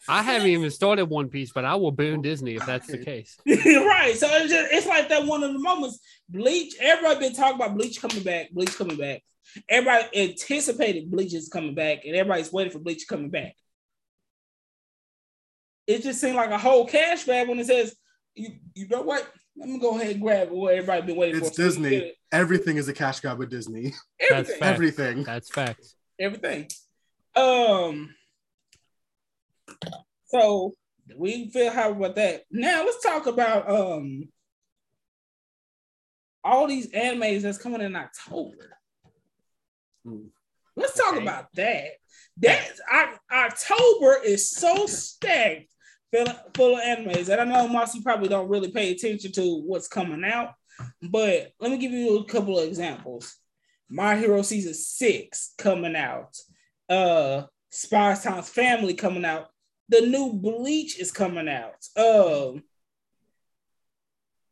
I 0.09 0.23
haven't 0.23 0.47
even 0.47 0.69
started 0.71 1.05
One 1.05 1.29
Piece, 1.29 1.51
but 1.51 1.65
I 1.65 1.75
will 1.75 1.91
burn 1.91 2.21
Disney 2.21 2.55
if 2.55 2.65
that's 2.65 2.87
the 2.87 2.97
case. 2.97 3.37
right. 3.45 4.15
So 4.15 4.27
it's 4.31 4.51
just 4.51 4.71
it's 4.71 4.87
like 4.87 5.09
that 5.09 5.25
one 5.25 5.43
of 5.43 5.53
the 5.53 5.59
moments. 5.59 5.99
Bleach. 6.29 6.75
Everybody 6.79 7.19
been 7.27 7.33
talking 7.35 7.55
about 7.55 7.75
Bleach 7.77 8.01
coming 8.01 8.23
back. 8.23 8.51
Bleach 8.51 8.75
coming 8.77 8.97
back. 8.97 9.21
Everybody 9.69 10.07
anticipated 10.31 11.09
Bleach 11.09 11.33
is 11.33 11.49
coming 11.49 11.73
back, 11.75 12.05
and 12.05 12.15
everybody's 12.15 12.51
waiting 12.51 12.71
for 12.71 12.79
Bleach 12.79 13.07
coming 13.07 13.29
back. 13.29 13.55
It 15.87 16.03
just 16.03 16.19
seemed 16.19 16.35
like 16.35 16.49
a 16.51 16.57
whole 16.57 16.85
cash 16.85 17.23
grab 17.23 17.47
when 17.47 17.59
it 17.59 17.65
says, 17.67 17.95
"You, 18.35 18.49
you 18.75 18.87
know 18.89 19.01
what? 19.01 19.27
Let 19.55 19.69
me 19.69 19.79
go 19.79 19.97
ahead 19.97 20.11
and 20.11 20.21
grab 20.21 20.49
what 20.51 20.73
everybody 20.73 21.01
been 21.07 21.15
waiting 21.15 21.37
It's 21.37 21.49
for." 21.49 21.53
So 21.55 21.63
we 21.63 21.73
can 21.73 21.81
Disney. 21.83 21.89
get 21.91 22.03
it. 22.09 22.15
Everything 22.31 22.77
is 22.77 22.87
a 22.89 22.93
cash 22.93 23.19
grab 23.21 23.37
with 23.39 23.49
Disney. 23.49 23.93
That's 24.19 24.31
Everything. 24.49 24.59
fact. 24.59 24.73
Everything. 24.73 25.23
That's 25.23 25.49
facts. 25.49 25.95
everything. 26.19 26.67
Um. 27.35 28.13
So 30.25 30.73
we 31.15 31.49
feel 31.49 31.71
how 31.71 31.91
about 31.91 32.15
that. 32.15 32.43
Now 32.51 32.83
let's 32.83 33.01
talk 33.03 33.27
about 33.27 33.69
um 33.69 34.29
all 36.43 36.67
these 36.67 36.91
animes 36.91 37.41
that's 37.41 37.57
coming 37.57 37.81
in 37.81 37.95
October. 37.95 38.77
Hmm. 40.05 40.27
Let's 40.75 40.95
talk 40.97 41.15
Okay. 41.15 41.23
about 41.23 41.47
that. 41.55 41.85
That 42.37 42.69
October 43.31 44.19
is 44.23 44.49
so 44.51 44.85
stacked 44.85 45.73
full, 46.13 46.25
full 46.53 46.77
of 46.77 46.83
animes. 46.83 47.29
And 47.29 47.41
I 47.41 47.45
know 47.45 47.67
Mossy 47.67 48.01
probably 48.01 48.29
don't 48.29 48.47
really 48.49 48.71
pay 48.71 48.91
attention 48.91 49.31
to 49.33 49.61
what's 49.65 49.87
coming 49.87 50.23
out, 50.23 50.53
but 51.01 51.51
let 51.59 51.71
me 51.71 51.77
give 51.77 51.91
you 51.91 52.19
a 52.19 52.25
couple 52.25 52.59
of 52.59 52.67
examples. 52.67 53.35
My 53.89 54.15
Hero 54.17 54.41
season 54.41 54.73
six 54.73 55.53
coming 55.57 55.95
out. 55.95 56.37
Uh 56.87 57.43
Spy 57.71 58.15
Times 58.15 58.49
Family 58.49 58.93
coming 58.93 59.25
out. 59.25 59.47
The 59.89 60.01
new 60.01 60.33
Bleach 60.33 60.99
is 60.99 61.11
coming 61.11 61.47
out. 61.47 61.85
Um 61.95 62.63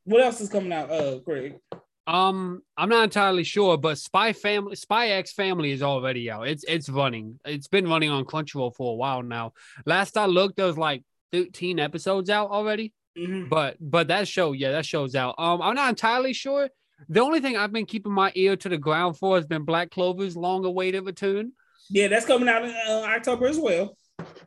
what 0.04 0.22
else 0.22 0.40
is 0.42 0.50
coming 0.50 0.72
out, 0.72 0.92
uh 0.92 1.18
Greg? 1.20 1.60
Um, 2.08 2.62
I'm 2.78 2.90
not 2.90 3.06
entirely 3.06 3.44
sure, 3.44 3.78
but 3.78 3.98
Spy 3.98 4.32
Family, 4.34 4.76
Spy 4.76 5.08
X 5.08 5.34
Family 5.34 5.72
is 5.72 5.82
already 5.82 6.30
out. 6.30 6.48
It's 6.48 6.64
it's 6.68 6.88
running. 6.88 7.40
It's 7.46 7.68
been 7.68 7.88
running 7.88 8.12
on 8.12 8.26
Crunchyroll 8.26 8.76
for 8.76 8.92
a 8.94 8.96
while 8.96 9.24
now. 9.24 9.54
Last 9.88 10.16
I 10.16 10.28
looked, 10.28 10.58
there 10.58 10.68
was 10.68 10.78
like 10.78 11.04
13 11.32 11.80
episodes 11.80 12.30
out 12.30 12.52
already. 12.52 12.94
Mhm. 13.18 13.50
But 13.50 13.78
but 13.80 14.10
that 14.10 14.28
show, 14.28 14.52
yeah, 14.52 14.72
that 14.74 14.86
show's 14.86 15.16
out. 15.16 15.34
Um, 15.40 15.62
I'm 15.64 15.74
not 15.74 15.90
entirely 15.90 16.34
sure. 16.34 16.70
The 17.10 17.22
only 17.22 17.40
thing 17.40 17.58
I've 17.58 17.74
been 17.74 17.88
keeping 17.88 18.12
my 18.12 18.32
ear 18.36 18.56
to 18.58 18.70
the 18.70 18.78
ground 18.78 19.18
for 19.18 19.36
has 19.38 19.46
been 19.48 19.64
Black 19.64 19.90
Clover's 19.90 20.38
long-awaited 20.38 21.06
return. 21.06 21.54
Yeah, 21.90 22.08
that's 22.08 22.26
coming 22.26 22.48
out 22.48 22.64
in 22.64 22.72
uh, 22.88 23.02
October 23.08 23.48
as 23.48 23.58
well. 23.60 23.98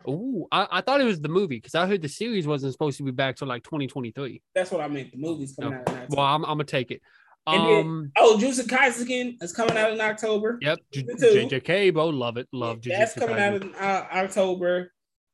Ooh, 0.09 0.47
I, 0.51 0.66
I 0.71 0.81
thought 0.81 1.01
it 1.01 1.05
was 1.05 1.21
the 1.21 1.29
movie 1.29 1.57
because 1.57 1.75
I 1.75 1.87
heard 1.87 2.01
the 2.03 2.09
series 2.09 2.47
wasn't 2.47 2.73
supposed 2.73 2.97
to 2.99 3.03
be 3.05 3.11
back 3.11 3.37
till 3.37 3.49
like 3.49 3.62
2023. 3.64 4.40
That's 4.55 4.71
what 4.71 4.81
I 4.81 4.88
meant. 4.88 5.12
The 5.12 5.18
movie's 5.18 5.55
coming 5.55 5.73
No. 5.73 5.79
out 5.81 5.88
in 5.88 5.94
October. 5.94 6.16
Well, 6.16 6.27
I'm, 6.27 6.44
I'm 6.44 6.51
gonna 6.53 6.64
take 6.64 6.90
it. 6.90 7.03
And 7.47 7.62
then- 7.68 7.79
Um, 7.87 8.12
oh, 8.18 8.38
Jujutsu 8.40 8.64
Kaisen 8.66 9.42
is 9.42 9.53
coming 9.53 9.77
out 9.77 9.92
in 9.92 10.01
October. 10.01 10.59
yep, 10.62 10.79
J- 10.92 11.03
Me 11.05 11.14
too. 11.14 11.47
JJK, 11.49 11.92
bro, 11.92 12.09
love 12.09 12.37
it, 12.37 12.49
love 12.53 12.83
That's 12.83 13.14
Jujutsu 13.14 13.21
coming 13.21 13.38
out 13.38 13.55
in 13.62 13.75
uh, 13.75 14.07
October, 14.12 14.92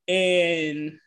and 0.09 0.99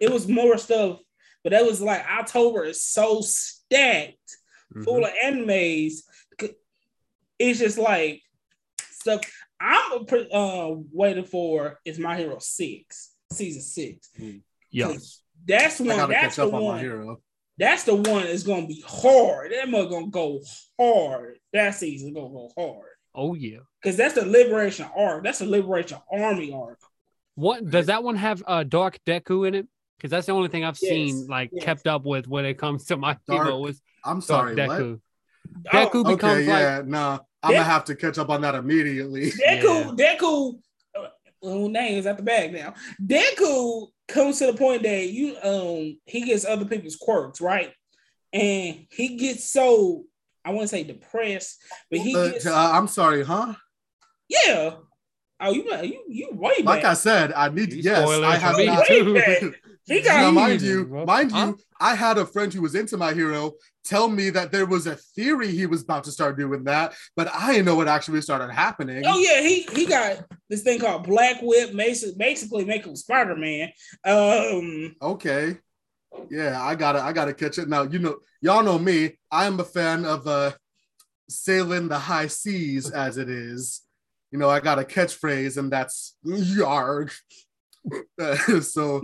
it 0.00 0.10
was 0.10 0.26
more 0.28 0.56
stuff, 0.58 0.98
but 1.44 1.50
that 1.50 1.64
was 1.64 1.80
like 1.80 2.04
October 2.08 2.64
is 2.64 2.82
so 2.82 3.20
stacked 3.22 4.16
Mhm. 4.74 4.84
full 4.84 5.04
of 5.04 5.10
animes. 5.24 6.02
It's 7.38 7.58
just 7.58 7.78
like 7.78 8.20
stuff. 8.90 9.20
I'm 9.60 10.06
uh, 10.32 10.70
waiting 10.92 11.24
for 11.24 11.78
is 11.84 11.98
My 11.98 12.16
Hero 12.16 12.38
Six 12.38 13.12
season 13.32 13.62
six. 13.62 14.10
Yeah, 14.70 14.86
'Cause 14.86 15.22
That's 15.46 15.80
one. 15.80 16.08
That's 16.10 16.36
the 16.36 16.46
up 16.46 16.54
on 16.54 16.62
one. 16.64 17.16
That's 17.58 17.84
the 17.84 17.94
one 17.94 18.24
that's 18.24 18.42
gonna 18.42 18.66
be 18.66 18.82
hard. 18.86 19.52
That 19.52 19.68
mug 19.68 19.90
gonna 19.90 20.08
go 20.08 20.40
hard. 20.80 21.38
That 21.52 21.74
season 21.74 22.14
gonna 22.14 22.30
go 22.30 22.50
hard 22.56 22.86
oh 23.14 23.34
yeah. 23.34 23.58
because 23.82 23.96
that's 23.96 24.14
the 24.14 24.24
liberation 24.24 24.86
arc. 24.96 25.24
That's 25.24 25.40
the 25.40 25.46
liberation 25.46 25.98
army 26.10 26.52
arc. 26.52 26.78
What 27.34 27.68
does 27.68 27.86
that 27.86 28.02
one 28.02 28.16
have? 28.16 28.42
Uh, 28.46 28.62
Dark 28.64 28.98
Deku 29.06 29.46
in 29.46 29.54
it? 29.54 29.66
Because 29.96 30.10
that's 30.10 30.26
the 30.26 30.32
only 30.32 30.48
thing 30.48 30.64
I've 30.64 30.78
Yes, 30.80 30.90
seen 30.90 31.26
like 31.28 31.50
yes. 31.52 31.64
kept 31.64 31.86
up 31.86 32.04
with 32.04 32.26
when 32.26 32.44
it 32.44 32.54
comes 32.54 32.86
to 32.86 32.96
my 32.96 33.16
Dark 33.28 33.44
hero 33.44 33.58
was 33.58 33.82
I'm 34.04 34.20
Dark 34.20 34.54
sorry, 34.54 34.54
what? 34.54 34.80
Deku. 34.80 35.00
Oh, 35.72 35.90
Deku 35.90 36.06
becomes 36.06 36.24
Okay, 36.24 36.46
like 36.46 36.62
yeah, 36.62 36.82
nah. 36.86 37.18
I'm 37.42 37.52
Deku- 37.52 37.56
gonna 37.56 37.64
have 37.64 37.84
to 37.86 37.94
catch 37.94 38.18
up 38.18 38.30
on 38.30 38.40
that 38.42 38.54
immediately. 38.54 39.30
Deku, 39.48 39.96
Deku, 39.96 40.58
uh, 40.98 41.08
well, 41.42 41.68
name 41.68 41.98
is 41.98 42.06
at 42.06 42.16
the 42.16 42.22
bag 42.22 42.52
now. 42.52 42.74
Deku 43.04 43.88
comes 44.08 44.38
to 44.38 44.46
the 44.46 44.54
point 44.54 44.82
that 44.82 45.08
you 45.08 45.36
um 45.42 45.98
he 46.04 46.22
gets 46.22 46.44
other 46.44 46.64
people's 46.64 46.96
quirks, 46.96 47.40
right? 47.40 47.72
And 48.32 48.86
he 48.90 49.16
gets 49.16 49.50
so 49.50 50.04
I 50.44 50.50
want 50.50 50.62
to 50.62 50.68
say 50.68 50.84
depressed, 50.84 51.62
but 51.90 52.00
he 52.00 52.14
Uh, 52.14 52.28
gets 52.30 52.46
uh, 52.46 52.70
I'm 52.72 52.88
sorry, 52.88 53.24
huh? 53.24 53.54
yeah. 54.28 54.74
Oh, 55.42 55.52
you 55.52 55.64
you 55.82 56.04
you 56.08 56.28
way 56.32 56.56
back. 56.56 56.64
Like 56.66 56.84
I 56.84 56.94
said, 56.94 57.32
I 57.32 57.48
need 57.48 57.72
You 57.72 57.80
yes, 57.82 58.02
spoiling 58.02 58.24
I 58.24 58.36
have 58.36 58.56
me 58.58 58.66
not. 58.66 58.86
too. 58.86 59.14
Way 59.14 59.20
back. 59.20 59.42
He 59.86 60.00
Now, 60.04 60.04
got 60.26 60.34
mind 60.34 60.60
Jesus, 60.60 60.68
you, 60.68 60.86
bro. 60.86 61.06
mind 61.06 61.32
Huh? 61.32 61.46
you, 61.46 61.58
I 61.80 61.94
had 61.94 62.18
a 62.18 62.26
friend 62.26 62.52
who 62.52 62.60
was 62.62 62.74
into 62.74 62.96
my 62.98 63.14
hero 63.14 63.54
tell 63.90 64.08
me 64.08 64.30
that 64.30 64.52
there 64.52 64.66
was 64.66 64.86
a 64.86 64.94
theory 64.94 65.48
he 65.48 65.66
was 65.66 65.82
about 65.82 66.04
to 66.04 66.12
start 66.12 66.38
doing 66.38 66.62
that, 66.64 66.94
but 67.16 67.28
I 67.34 67.52
didn't 67.52 67.66
know 67.66 67.74
what 67.74 67.88
actually 67.88 68.20
started 68.20 68.52
happening. 68.52 69.02
Oh 69.04 69.18
yeah, 69.18 69.40
he 69.40 69.62
he 69.74 69.84
got 69.84 70.24
this 70.48 70.62
thing 70.62 70.78
called 70.78 71.04
Black 71.04 71.42
Whip, 71.42 71.74
basically 71.74 72.14
basically 72.16 72.64
make 72.64 72.86
him 72.86 72.94
Spider 72.94 73.34
Man. 73.34 73.70
Um, 74.04 74.94
Okay. 75.02 75.58
Yeah, 76.30 76.62
I 76.62 76.76
gotta 76.76 77.00
I 77.02 77.12
gotta 77.12 77.34
catch 77.34 77.58
it. 77.58 77.68
Now, 77.68 77.82
you 77.82 77.98
know, 77.98 78.16
y'all 78.40 78.62
know 78.62 78.78
me. 78.78 79.18
I 79.30 79.46
am 79.46 79.58
a 79.58 79.64
fan 79.64 80.04
of 80.04 80.26
uh 80.26 80.52
sailing 81.28 81.88
the 81.88 81.98
high 81.98 82.28
seas 82.28 82.90
as 82.90 83.16
it 83.18 83.28
is. 83.28 83.82
You 84.30 84.38
know, 84.38 84.48
I 84.48 84.60
got 84.60 84.78
a 84.78 84.84
catchphrase, 84.84 85.56
and 85.56 85.72
that's 85.72 86.16
yarg. 86.24 87.12
So 88.62 89.00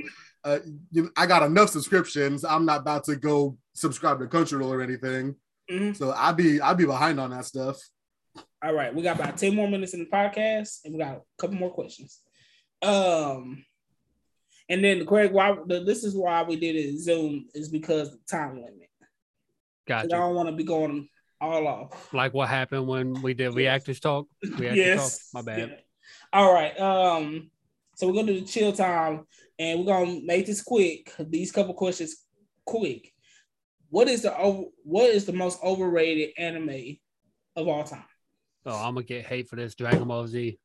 uh, 0.47 0.59
you 0.91 1.11
I 1.17 1.27
got 1.27 1.43
enough 1.43 1.71
subscriptions. 1.71 2.45
I'm 2.45 2.65
not 2.65 2.81
about 2.81 3.05
to 3.05 3.17
go 3.17 3.59
subscribe 3.75 4.21
to 4.21 4.27
Crunchyroll 4.27 4.69
or 4.69 4.81
anything. 4.81 5.35
mhm. 5.71 5.97
So 5.97 6.13
I 6.13 6.33
be 6.33 6.61
I 6.61 6.73
be 6.75 6.87
behind 6.87 7.19
on 7.21 7.31
that 7.31 7.45
stuff. 7.45 7.77
all 8.65 8.73
right, 8.75 8.95
we 8.95 9.03
got 9.03 9.17
about 9.19 9.37
ten 9.37 9.55
more 9.55 9.69
minutes 9.69 9.93
in 9.95 10.01
the 10.01 10.07
podcast, 10.07 10.85
and 10.85 10.95
we 10.95 11.01
got 11.01 11.17
a 11.17 11.21
couple 11.39 11.57
more 11.57 11.71
questions. 11.71 12.21
Um, 12.83 13.65
and 14.69 14.83
then 14.85 15.05
Craig, 15.07 15.33
why 15.33 15.57
the, 15.67 15.85
this 15.85 16.05
is 16.05 16.15
why 16.15 16.43
we 16.43 16.57
did 16.57 16.77
it 16.77 16.99
Zoom 16.99 17.47
is 17.55 17.69
because 17.69 18.09
of 18.09 18.15
the 18.15 18.37
time 18.37 18.57
limit. 18.57 18.89
Gotcha. 19.87 20.07
I 20.07 20.19
don't 20.19 20.35
want 20.35 20.49
to 20.49 20.55
be 20.55 20.65
going 20.65 21.09
all 21.41 21.67
off. 21.67 22.13
Like 22.13 22.35
what 22.35 22.49
happened 22.49 22.87
when 22.87 23.21
we 23.23 23.35
did 23.35 23.47
Yes. 23.47 23.55
reactors 23.55 24.01
talk. 24.01 24.27
Reactor 24.43 24.75
yes, 24.75 25.31
talk. 25.33 25.45
My 25.45 25.53
bad. 25.53 25.69
Yeah. 25.71 25.77
All 26.33 26.53
right. 26.53 26.79
Um, 26.79 27.51
so 27.97 28.07
we're 28.07 28.13
gonna 28.15 28.33
do 28.35 28.41
the 28.41 28.47
chill 28.47 28.73
time, 28.73 29.27
and 29.59 29.81
we're 29.81 29.87
gonna 29.87 30.21
make 30.25 30.47
this 30.47 30.63
quick. 30.63 31.13
These 31.19 31.51
couple 31.51 31.75
questions 31.75 32.25
quick. 32.65 33.13
What 33.91 34.09
is 34.09 34.23
the 34.23 34.37
over, 34.39 34.65
what 34.85 35.11
is 35.11 35.25
the 35.25 35.33
most 35.33 35.59
overrated 35.65 36.31
anime 36.39 36.99
of 37.57 37.67
all 37.69 37.85
time? 37.85 38.05
Oh, 38.65 38.77
I'm 38.77 38.95
gonna 38.95 39.07
get 39.07 39.27
hate 39.27 39.49
for 39.49 39.57
this 39.57 39.75
Dragon 39.75 40.07
Ball 40.07 40.27
Z. 40.27 40.59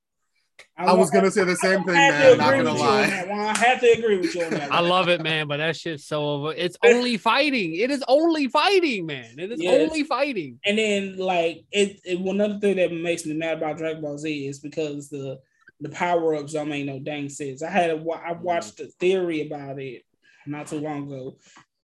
I 0.77 0.93
was 0.93 1.09
gonna 1.09 1.31
say 1.31 1.43
the 1.43 1.55
same 1.55 1.83
thing, 1.85 1.95
I 1.95 2.01
have 2.01 2.31
to 2.33 2.37
man. 2.37 2.37
Not 2.37 2.51
gonna 2.51 2.71
with 2.73 2.79
you 2.81 2.87
on 2.87 3.01
lie. 3.01 3.07
that 3.07 3.29
one. 3.29 3.39
I 3.39 3.57
have 3.57 3.79
to 3.81 3.87
agree 3.91 4.17
with 4.17 4.35
you 4.35 4.43
on 4.43 4.49
that. 4.51 4.71
I 4.71 4.79
love 4.79 5.09
it, 5.09 5.21
man, 5.23 5.47
but 5.47 5.57
that 5.57 5.75
shit's 5.75 6.05
so 6.05 6.23
over. 6.23 6.53
It's 6.53 6.77
only 6.83 7.17
fighting. 7.17 7.75
It 7.75 7.89
is 7.89 8.03
only 8.07 8.47
fighting, 8.47 9.05
man. 9.05 9.39
It 9.39 9.51
is 9.51 9.61
Yes. 9.61 9.89
only 9.89 10.03
fighting. 10.03 10.59
And 10.65 10.77
then 10.77 11.17
like 11.17 11.63
it, 11.71 11.99
it 12.05 12.19
one 12.19 12.41
other 12.41 12.59
thing 12.59 12.75
that 12.75 12.91
makes 12.91 13.25
me 13.25 13.33
mad 13.33 13.57
about 13.57 13.77
Dragon 13.77 14.01
Ball 14.01 14.17
Z 14.17 14.47
is 14.47 14.59
because 14.59 15.09
the 15.09 15.39
the 15.81 15.89
power 15.89 16.35
ups 16.35 16.53
don't 16.53 16.69
make 16.69 16.85
no 16.85 16.99
dang 16.99 17.27
sense. 17.27 17.61
I 17.63 17.69
had 17.69 17.89
a, 17.89 17.97
wa- 17.97 18.21
watched 18.41 18.79
a 18.79 18.85
theory 18.99 19.45
about 19.47 19.79
it 19.79 20.03
not 20.45 20.67
too 20.67 20.79
long 20.79 21.07
ago. 21.11 21.37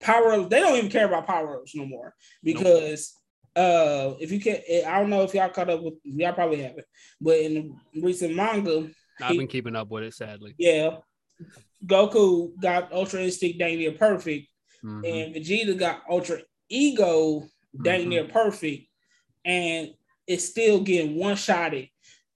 Power 0.01 0.33
ups 0.33 0.49
they 0.49 0.59
don't 0.59 0.75
even 0.77 0.89
care 0.91 1.05
about 1.05 1.27
power 1.27 1.59
ups 1.61 1.75
no 1.75 1.85
more 1.85 2.13
because 2.43 3.13
uh 3.55 4.15
if 4.19 4.31
you 4.31 4.39
can 4.39 4.57
I 4.87 4.99
don't 4.99 5.09
know 5.11 5.21
if 5.21 5.33
y'all 5.33 5.49
caught 5.49 5.69
up 5.69 5.81
with 5.83 5.93
y'all 6.03 6.33
probably 6.33 6.61
haven't, 6.63 6.85
but 7.21 7.39
in 7.39 7.53
the 7.93 8.01
recent 8.01 8.35
manga, 8.35 8.89
I've 9.21 9.37
been 9.37 9.47
keeping 9.47 9.75
up 9.75 9.89
with 9.89 10.03
it, 10.03 10.13
sadly. 10.13 10.55
yeah, 10.57 10.97
Goku 11.85 12.59
got 12.59 12.91
Ultra 12.91 13.21
Instinct 13.21 13.59
dang 13.59 13.77
near 13.77 13.91
perfect, 13.93 14.47
Mhm. 14.83 15.07
and 15.07 15.35
Vegeta 15.35 15.77
got 15.77 16.01
Ultra 16.09 16.39
Ego 16.69 17.47
dang 17.83 18.05
Mhm. 18.05 18.09
near 18.09 18.25
perfect, 18.25 18.87
and 19.45 19.93
it's 20.27 20.45
still 20.45 20.81
getting 20.81 21.15
one 21.15 21.35
shotted. 21.35 21.89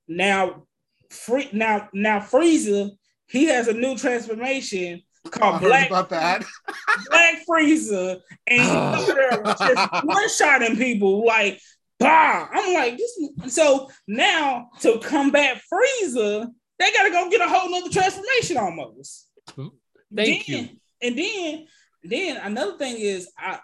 Now, 0.07 0.67
free 1.11 1.49
now 1.53 1.89
now 1.93 2.19
Frieza, 2.19 2.91
he 3.27 3.45
has 3.45 3.67
a 3.67 3.73
new 3.73 3.97
transformation 3.97 5.01
called 5.31 5.61
heard 5.61 5.67
Black 5.69 5.87
about 5.87 6.09
that. 6.09 6.43
Black 7.09 7.35
Frieza, 7.49 8.19
and 8.47 8.61
he's 8.61 9.09
over 9.09 9.13
there 9.13 9.43
just 9.43 10.05
one 10.05 10.29
shotting 10.29 10.77
people 10.77 11.25
like 11.25 11.59
bah. 11.99 12.47
I'm 12.51 12.73
like 12.73 12.97
this. 12.97 13.53
So 13.53 13.89
now 14.07 14.69
to 14.81 14.99
combat 14.99 15.61
Frieza, 15.71 16.47
they 16.79 16.91
gotta 16.91 17.09
go 17.11 17.29
get 17.29 17.41
a 17.41 17.49
whole 17.49 17.69
nother 17.69 17.89
transformation 17.89 18.57
almost. 18.57 19.29
Thank 19.55 19.75
Then- 20.11 20.41
you. 20.45 20.69
And 20.99 21.15
then, 21.15 21.67
then 22.03 22.37
another 22.37 22.75
thing 22.77 22.95
is, 22.97 23.29
I 23.37 23.59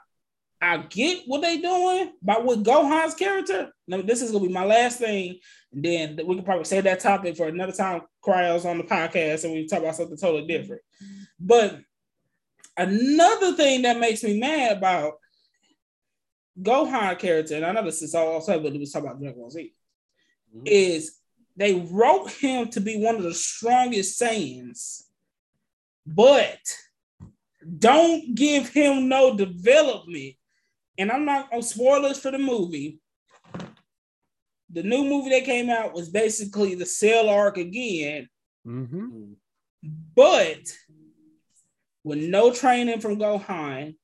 I 0.64 0.78
get 0.78 1.24
what 1.26 1.42
they 1.42 1.58
doing, 1.58 2.14
but 2.22 2.46
with 2.46 2.64
Gohan's 2.64 3.16
character, 3.16 3.74
now 3.86 4.02
this 4.02 4.22
is 4.22 4.32
gonna 4.32 4.48
be 4.48 4.54
my 4.54 4.64
last 4.64 4.98
thing, 4.98 5.40
and 5.74 5.84
then 5.84 6.20
we 6.26 6.36
can 6.36 6.46
probably 6.46 6.64
save 6.64 6.86
that 6.86 7.02
topic 7.02 7.36
for 7.36 7.50
another 7.50 7.74
time. 7.74 8.04
Cryos 8.26 8.64
on 8.64 8.78
the 8.78 8.86
podcast, 8.86 9.44
and 9.44 9.52
we 9.52 9.68
talk 9.68 9.80
about 9.80 9.98
something 9.98 10.16
totally 10.16 10.48
different. 10.48 10.82
But 11.38 11.82
another 12.78 13.54
thing 13.56 13.82
that 13.82 14.00
makes 14.00 14.24
me 14.24 14.40
mad 14.40 14.78
about 14.78 15.16
Gohan 16.62 17.20
character, 17.20 17.56
and 17.56 17.66
I 17.66 17.74
know 17.74 17.84
this 17.84 18.02
is 18.02 18.16
all 18.16 18.40
said, 18.40 18.64
but 18.64 18.72
we 18.72 18.80
was 18.80 18.94
talking 18.94 19.10
about 19.10 19.20
Dragon 19.20 19.42
Ball 19.42 19.50
Z, 19.50 19.74
Mhm. 20.56 20.62
is 20.66 21.18
they 21.58 21.74
wrote 21.74 22.32
him 22.32 22.70
to 22.70 22.80
be 22.80 22.96
one 22.96 23.18
of 23.18 23.24
the 23.24 23.34
strongest 23.34 24.22
Saiyans, 24.22 25.04
but 26.06 26.60
don't 27.80 28.34
give 28.34 28.70
him 28.70 29.10
no 29.10 29.36
development. 29.36 30.36
And 30.98 31.12
I'm 31.12 31.26
not 31.26 31.52
on 31.54 31.62
spoilers 31.62 32.20
for 32.20 32.32
the 32.32 32.38
movie. 32.38 33.00
The 34.70 34.84
new 34.84 35.04
movie 35.04 35.30
that 35.32 35.46
came 35.46 35.70
out 35.70 35.94
was 35.94 36.10
basically 36.10 36.76
the 36.76 36.86
Cell 36.86 37.30
arc 37.30 37.58
again, 37.58 38.28
Mhm. 38.66 39.36
but 40.16 40.78
with 42.04 42.20
no 42.20 42.54
training 42.54 43.00
from 43.00 43.18
Gohan, 43.20 43.96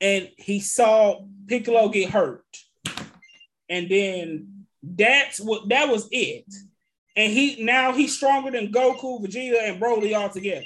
and 0.00 0.30
he 0.36 0.60
saw 0.60 1.26
Piccolo 1.46 1.88
get 1.88 2.10
hurt, 2.10 2.44
and 3.68 3.88
then 3.88 4.66
that's 4.82 5.38
what 5.40 5.68
that 5.68 5.88
was 5.88 6.08
it. 6.10 6.46
And 7.14 7.32
he 7.32 7.62
now 7.62 7.92
he's 7.92 8.16
stronger 8.16 8.50
than 8.50 8.72
Goku, 8.72 9.20
Vegeta, 9.22 9.68
and 9.68 9.80
Broly 9.80 10.16
all 10.18 10.30
together. 10.30 10.64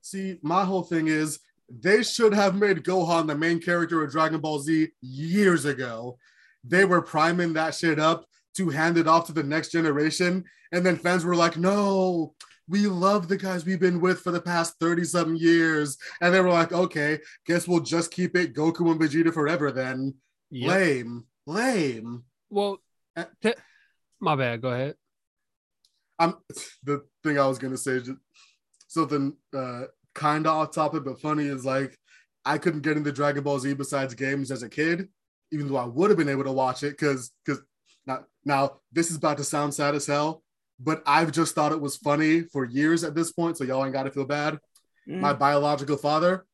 See, 0.00 0.38
my 0.42 0.64
whole 0.64 0.82
thing 0.82 1.08
is 1.08 1.38
they 1.70 2.02
should 2.02 2.34
have 2.34 2.56
made 2.56 2.82
Gohan 2.82 3.26
the 3.26 3.34
main 3.36 3.60
character 3.60 4.02
of 4.02 4.10
Dragon 4.10 4.40
Ball 4.40 4.58
Z 4.58 4.88
years 5.00 5.64
ago. 5.64 6.18
They 6.64 6.84
were 6.84 7.00
priming 7.00 7.52
that 7.54 7.74
shit 7.74 7.98
up 7.98 8.26
to 8.56 8.68
hand 8.68 8.98
it 8.98 9.06
off 9.06 9.26
to 9.26 9.32
the 9.32 9.42
next 9.42 9.70
generation. 9.70 10.44
And 10.72 10.84
then 10.84 10.96
fans 10.96 11.24
were 11.24 11.36
like, 11.36 11.56
no, 11.56 12.34
we 12.68 12.86
love 12.86 13.28
the 13.28 13.36
guys 13.36 13.64
we've 13.64 13.80
been 13.80 14.00
with 14.00 14.20
for 14.20 14.30
the 14.30 14.40
past 14.40 14.74
30 14.80 15.04
something 15.04 15.36
years. 15.36 15.96
And 16.20 16.34
they 16.34 16.40
were 16.40 16.50
like, 16.50 16.72
okay, 16.72 17.20
guess 17.46 17.66
we'll 17.68 17.80
just 17.80 18.10
keep 18.10 18.36
it 18.36 18.54
Goku 18.54 18.90
and 18.90 19.00
Vegeta 19.00 19.32
forever 19.32 19.70
then. 19.70 20.14
Yep. 20.50 20.70
Lame, 20.70 21.24
lame. 21.46 22.24
Well, 22.50 22.78
Uh, 23.16 23.24
t- 23.42 23.54
my 24.20 24.34
bad. 24.36 24.60
Go 24.60 24.70
ahead. 24.70 24.96
I'm 26.18 26.34
the 26.84 27.04
thing 27.24 27.38
I 27.38 27.46
was 27.46 27.58
gonna 27.58 27.76
say 27.76 27.92
is 27.92 28.06
just 28.06 28.18
something 28.88 29.36
uh 29.54 29.84
kind 30.14 30.46
of 30.46 30.56
off 30.56 30.74
topic 30.74 31.04
but 31.04 31.20
funny 31.20 31.46
is 31.46 31.64
like 31.64 31.96
I 32.44 32.58
couldn't 32.58 32.82
get 32.82 32.96
into 32.96 33.12
Dragon 33.12 33.42
Ball 33.42 33.58
Z 33.58 33.74
besides 33.74 34.14
games 34.14 34.50
as 34.50 34.62
a 34.62 34.68
kid, 34.68 35.08
even 35.52 35.68
though 35.68 35.76
I 35.76 35.84
would 35.84 36.10
have 36.10 36.18
been 36.18 36.28
able 36.28 36.44
to 36.44 36.52
watch 36.52 36.82
it 36.82 36.90
because 36.90 37.32
because 37.44 37.62
now 38.06 38.24
now 38.44 38.80
this 38.92 39.10
is 39.10 39.16
about 39.16 39.38
to 39.38 39.44
sound 39.44 39.74
sad 39.74 39.94
as 39.94 40.06
hell, 40.06 40.42
but 40.78 41.02
I've 41.06 41.32
just 41.32 41.54
thought 41.54 41.72
it 41.72 41.80
was 41.80 41.96
funny 41.96 42.42
for 42.42 42.64
years 42.64 43.04
at 43.04 43.14
this 43.14 43.32
point, 43.32 43.56
so 43.58 43.64
y'all 43.64 43.84
ain't 43.84 43.92
gotta 43.92 44.10
feel 44.10 44.24
bad. 44.24 44.58
Mm. 45.08 45.20
My 45.20 45.32
biological 45.32 45.96
father 45.96 46.46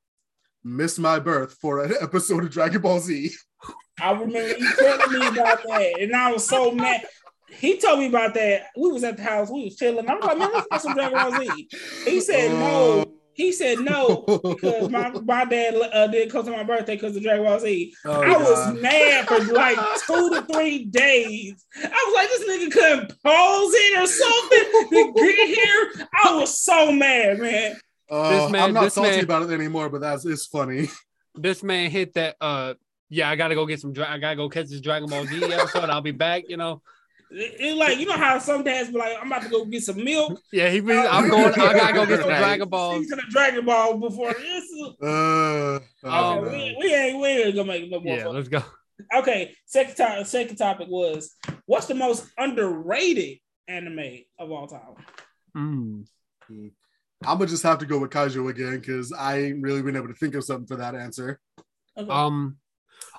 missed 0.64 0.98
my 0.98 1.18
birth 1.18 1.56
for 1.60 1.84
an 1.84 1.94
episode 2.00 2.44
of 2.44 2.50
Dragon 2.50 2.80
Ball 2.80 3.00
Z. 3.00 3.30
I 4.00 4.10
remember 4.10 4.58
you 4.58 4.74
telling 4.76 5.18
me 5.18 5.26
about 5.28 5.62
that, 5.62 6.00
and 6.00 6.14
I 6.14 6.32
was 6.32 6.46
so 6.46 6.72
mad. 6.72 7.06
He 7.48 7.78
told 7.78 8.00
me 8.00 8.08
about 8.08 8.34
that. 8.34 8.66
We 8.76 8.90
was 8.90 9.04
at 9.04 9.16
the 9.16 9.22
house, 9.22 9.48
we 9.48 9.64
was 9.64 9.76
chilling. 9.76 10.10
I'm 10.10 10.18
like, 10.18 10.36
man, 10.36 10.50
let's 10.52 10.66
get 10.70 10.82
some 10.82 10.94
Dragon 10.94 11.16
Ball 11.16 11.40
Z. 11.40 11.68
He 12.04 12.20
said 12.20 12.50
no. 12.50 13.15
He 13.36 13.52
said 13.52 13.80
no 13.80 14.24
because 14.26 14.88
my, 14.88 15.10
my 15.24 15.44
dad 15.44 15.74
uh, 15.92 16.06
did 16.06 16.30
come 16.30 16.44
to 16.46 16.50
my 16.50 16.62
birthday 16.62 16.96
because 16.96 17.14
of 17.16 17.22
Dragon 17.22 17.44
Ball 17.44 17.60
Z. 17.60 17.94
Oh, 18.06 18.22
I 18.22 18.36
was 18.36 18.80
mad 18.80 19.28
for 19.28 19.38
like 19.52 19.76
two 20.06 20.30
to 20.30 20.42
three 20.50 20.86
days. 20.86 21.62
I 21.76 21.86
was 21.86 22.14
like, 22.14 22.28
this 22.28 22.48
nigga 22.48 22.72
couldn't 22.72 23.22
pause 23.22 23.70
it 23.74 24.02
or 24.02 24.06
something 24.06 24.88
to 24.90 25.12
get 25.22 25.48
here. 25.54 26.06
I 26.24 26.34
was 26.34 26.58
so 26.58 26.90
mad, 26.90 27.38
man. 27.38 27.76
Uh, 28.10 28.30
This 28.30 28.50
man- 28.52 28.62
I'm 28.62 28.72
not 28.72 28.84
this 28.84 28.94
salty 28.94 29.10
man- 29.10 29.24
about 29.24 29.42
it 29.42 29.50
anymore, 29.50 29.90
but 29.90 30.00
that's 30.00 30.24
it's 30.24 30.46
funny. 30.46 30.88
This 31.34 31.62
man 31.62 31.90
hit 31.90 32.14
that. 32.14 32.36
Uh, 32.40 32.72
yeah, 33.10 33.28
I 33.28 33.36
gotta 33.36 33.54
go 33.54 33.66
get 33.66 33.80
some. 33.80 33.92
Dra- 33.92 34.10
I 34.10 34.16
gotta 34.18 34.36
go 34.36 34.48
catch 34.48 34.68
this 34.68 34.80
Dragon 34.80 35.10
Ball 35.10 35.26
Z 35.26 35.44
episode. 35.44 35.90
I'll 35.90 36.00
be 36.00 36.10
back. 36.12 36.44
You 36.48 36.56
know. 36.56 36.80
It, 37.30 37.60
it 37.60 37.76
like 37.76 37.98
you 37.98 38.06
know 38.06 38.16
how 38.16 38.38
some 38.38 38.62
dads 38.62 38.90
be 38.90 38.98
like, 38.98 39.16
I'm 39.20 39.26
about 39.26 39.42
to 39.42 39.48
go 39.48 39.64
get 39.64 39.82
some 39.82 40.02
milk. 40.02 40.40
Yeah, 40.52 40.70
he. 40.70 40.80
Be, 40.80 40.92
I'm 40.92 41.28
going. 41.28 41.52
I 41.54 41.72
gotta 41.72 41.92
go 41.92 42.06
get 42.06 42.20
some 42.20 42.28
Right. 42.28 42.38
Dragon 42.38 42.68
Balls. 42.68 43.02
Season 43.02 43.18
of 43.18 43.24
Dragon 43.30 43.64
Ball 43.66 43.98
before 43.98 44.32
this. 44.32 44.64
Uh, 45.02 45.80
oh, 46.04 46.38
Um, 46.38 46.44
okay, 46.44 46.76
we, 46.78 46.86
we 46.86 46.94
ain't 46.94 47.20
we 47.20 47.28
ain't 47.28 47.54
gonna 47.56 47.68
make 47.68 47.90
no 47.90 48.00
more. 48.00 48.16
Yeah, 48.16 48.24
fun. 48.24 48.34
let's 48.34 48.48
go. 48.48 48.62
Okay, 49.16 49.54
second 49.66 49.94
topic. 49.96 50.26
Second 50.26 50.56
topic 50.56 50.88
was 50.88 51.34
what's 51.66 51.86
the 51.86 51.94
most 51.94 52.26
underrated 52.38 53.38
anime 53.68 54.18
of 54.38 54.50
all 54.50 54.66
time? 54.68 54.94
Mm. 55.56 56.06
I'm 57.24 57.38
gonna 57.38 57.46
just 57.46 57.62
have 57.64 57.78
to 57.78 57.86
go 57.86 57.98
with 57.98 58.10
Keijo 58.10 58.48
again 58.50 58.78
because 58.78 59.12
I 59.12 59.38
ain't 59.38 59.62
really 59.62 59.82
been 59.82 59.96
able 59.96 60.08
to 60.08 60.14
think 60.14 60.34
of 60.34 60.44
something 60.44 60.66
for 60.66 60.76
that 60.76 60.94
answer. 60.94 61.40
Okay. 61.96 62.08
Um, 62.10 62.58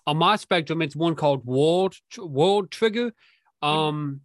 on 0.05 0.17
my 0.17 0.35
spectrum, 0.35 0.81
it's 0.81 0.95
one 0.95 1.15
called 1.15 1.45
World 1.45 1.95
World 2.17 2.71
Trigger. 2.71 3.11
Um, 3.61 4.21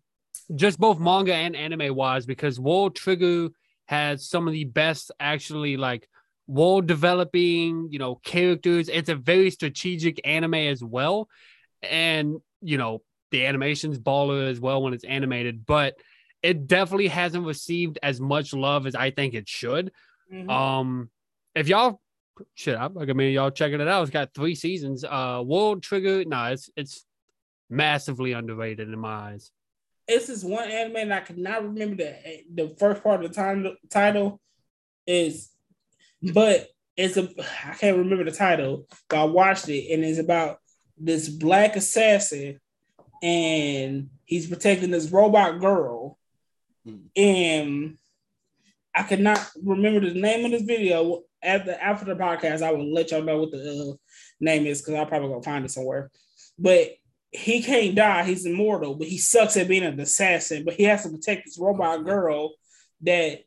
just 0.54 0.78
both 0.78 0.98
manga 0.98 1.34
and 1.34 1.56
anime 1.56 1.94
wise, 1.94 2.26
because 2.26 2.60
World 2.60 2.94
Trigger 2.96 3.48
has 3.86 4.28
some 4.28 4.46
of 4.46 4.52
the 4.52 4.64
best 4.64 5.10
actually 5.20 5.76
like 5.76 6.08
world 6.46 6.86
developing, 6.86 7.88
you 7.90 7.98
know, 7.98 8.16
characters. 8.16 8.88
It's 8.88 9.08
a 9.08 9.14
very 9.14 9.50
strategic 9.50 10.20
anime 10.26 10.54
as 10.54 10.82
well, 10.82 11.28
and 11.82 12.40
you 12.60 12.78
know 12.78 13.02
the 13.30 13.46
animation's 13.46 13.98
baller 13.98 14.50
as 14.50 14.60
well 14.60 14.82
when 14.82 14.92
it's 14.92 15.04
animated, 15.04 15.64
but 15.64 15.94
it 16.42 16.66
definitely 16.66 17.08
hasn't 17.08 17.46
received 17.46 17.98
as 18.02 18.20
much 18.20 18.52
love 18.52 18.86
as 18.86 18.94
I 18.94 19.10
think 19.10 19.34
it 19.34 19.48
should. 19.48 19.92
Mhm. 20.30 20.50
Um, 20.50 21.10
if 21.54 21.68
y'all 21.68 22.00
shit, 22.54 22.76
I 22.76 22.88
recommend 22.88 23.32
y'all 23.32 23.50
checking 23.50 23.80
it 23.80 23.88
out. 23.88 24.02
It's 24.02 24.10
got 24.10 24.34
three 24.34 24.54
seasons. 24.54 25.04
Uh, 25.04 25.42
World 25.44 25.82
Trigger, 25.82 26.24
no, 26.24 26.46
it's 26.46 26.68
it's 26.76 27.06
massively 27.72 28.32
underrated 28.32 28.88
in 28.88 28.98
my 28.98 29.30
eyes. 29.30 29.50
it's 30.06 30.26
this 30.26 30.44
one 30.44 30.70
anime 30.70 30.96
and 30.96 31.14
I 31.14 31.20
cannot 31.20 31.62
remember 31.64 31.96
the 31.96 32.14
the 32.54 32.76
first 32.78 33.02
part 33.02 33.24
of 33.24 33.30
the 33.30 33.34
time, 33.34 33.66
title 33.90 34.40
is, 35.06 35.50
but 36.34 36.68
it's 36.96 37.16
a 37.16 37.28
I 37.66 37.74
can't 37.74 37.96
remember 37.96 38.24
the 38.24 38.30
title, 38.32 38.86
but 39.08 39.18
I 39.18 39.24
watched 39.24 39.68
it 39.68 39.92
and 39.92 40.04
it's 40.04 40.18
about 40.18 40.58
this 40.98 41.28
black 41.28 41.74
assassin 41.76 42.60
and 43.22 44.10
he's 44.24 44.46
protecting 44.48 44.90
this 44.90 45.10
robot 45.10 45.60
girl 45.60 46.18
Hmm. 46.84 46.96
and 47.16 47.96
I 48.92 49.04
cannot 49.04 49.38
remember 49.64 50.00
the 50.00 50.20
name 50.20 50.44
of 50.44 50.50
this 50.50 50.62
video. 50.62 51.22
After 51.40 51.72
after 51.80 52.04
the 52.04 52.16
podcast, 52.16 52.60
I 52.62 52.72
will 52.72 52.92
let 52.92 53.10
y'all 53.12 53.22
know 53.22 53.38
what 53.38 53.52
the 53.52 53.92
uh, 53.92 53.96
name 54.40 54.66
is 54.66 54.82
because 54.82 54.94
I'll 54.94 55.06
probably 55.06 55.28
go 55.28 55.40
find 55.40 55.64
it 55.64 55.70
somewhere. 55.70 56.10
But 56.58 56.90
he 57.32 57.62
can't 57.62 57.94
die; 57.94 58.24
he's 58.24 58.46
immortal. 58.46 58.94
But 58.94 59.08
he 59.08 59.18
sucks 59.18 59.56
at 59.56 59.68
being 59.68 59.82
an 59.82 59.98
assassin. 59.98 60.64
But 60.64 60.74
he 60.74 60.84
has 60.84 61.02
to 61.02 61.10
protect 61.10 61.46
this 61.46 61.58
robot 61.58 62.04
girl 62.04 62.52
that 63.02 63.40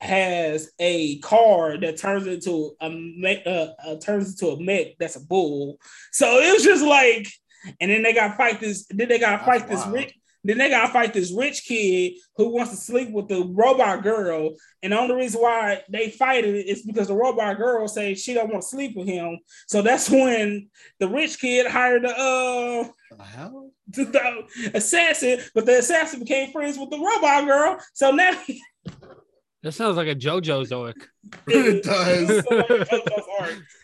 has 0.00 0.70
a 0.78 1.18
car 1.18 1.78
that 1.78 1.96
turns 1.96 2.26
into 2.26 2.76
a 2.80 2.90
mech, 2.90 3.46
uh, 3.46 3.68
uh, 3.84 3.96
turns 3.96 4.30
into 4.30 4.54
a 4.54 4.62
mech 4.62 4.98
that's 4.98 5.16
a 5.16 5.20
bull. 5.20 5.78
So 6.12 6.38
it 6.38 6.52
was 6.52 6.62
just 6.62 6.84
like, 6.84 7.28
and 7.80 7.90
then 7.90 8.02
they 8.02 8.12
got 8.12 8.36
fight 8.36 8.60
this. 8.60 8.86
Then 8.90 9.08
they 9.08 9.18
got 9.18 9.38
to 9.38 9.44
That's 9.44 9.62
fight 9.62 9.68
this 9.68 9.86
rich. 9.86 10.14
Then 10.46 10.58
they 10.58 10.70
gotta 10.70 10.92
fight 10.92 11.12
this 11.12 11.32
rich 11.32 11.64
kid 11.66 12.14
who 12.36 12.50
wants 12.54 12.70
to 12.70 12.76
sleep 12.76 13.10
with 13.10 13.28
the 13.28 13.44
robot 13.44 14.02
girl. 14.02 14.50
And 14.82 14.92
the 14.92 14.98
only 14.98 15.16
reason 15.16 15.40
why 15.42 15.82
they 15.90 16.10
fight 16.10 16.44
it 16.44 16.54
is 16.66 16.82
because 16.82 17.08
the 17.08 17.14
robot 17.14 17.56
girl 17.56 17.88
says 17.88 18.22
she 18.22 18.32
don't 18.34 18.50
want 18.50 18.62
to 18.62 18.68
sleep 18.68 18.96
with 18.96 19.08
him. 19.08 19.38
So 19.66 19.82
that's 19.82 20.08
when 20.08 20.68
the 21.00 21.08
rich 21.08 21.38
kid 21.40 21.66
hired 21.66 22.02
the 22.04 22.10
uh 22.10 22.88
The 23.88 24.04
the, 24.04 24.04
the 24.70 24.70
assassin, 24.76 25.40
but 25.54 25.66
the 25.66 25.78
assassin 25.78 26.20
became 26.20 26.52
friends 26.52 26.78
with 26.78 26.90
the 26.90 26.98
robot 26.98 27.44
girl. 27.46 27.78
So 27.94 28.10
now 28.12 28.32
That 29.62 29.72
sounds 29.72 29.96
like 29.96 30.06
a 30.06 30.14
JoJo's 30.14 30.70
arc. 30.80 31.08
It 31.48 31.82
does. 31.82 32.44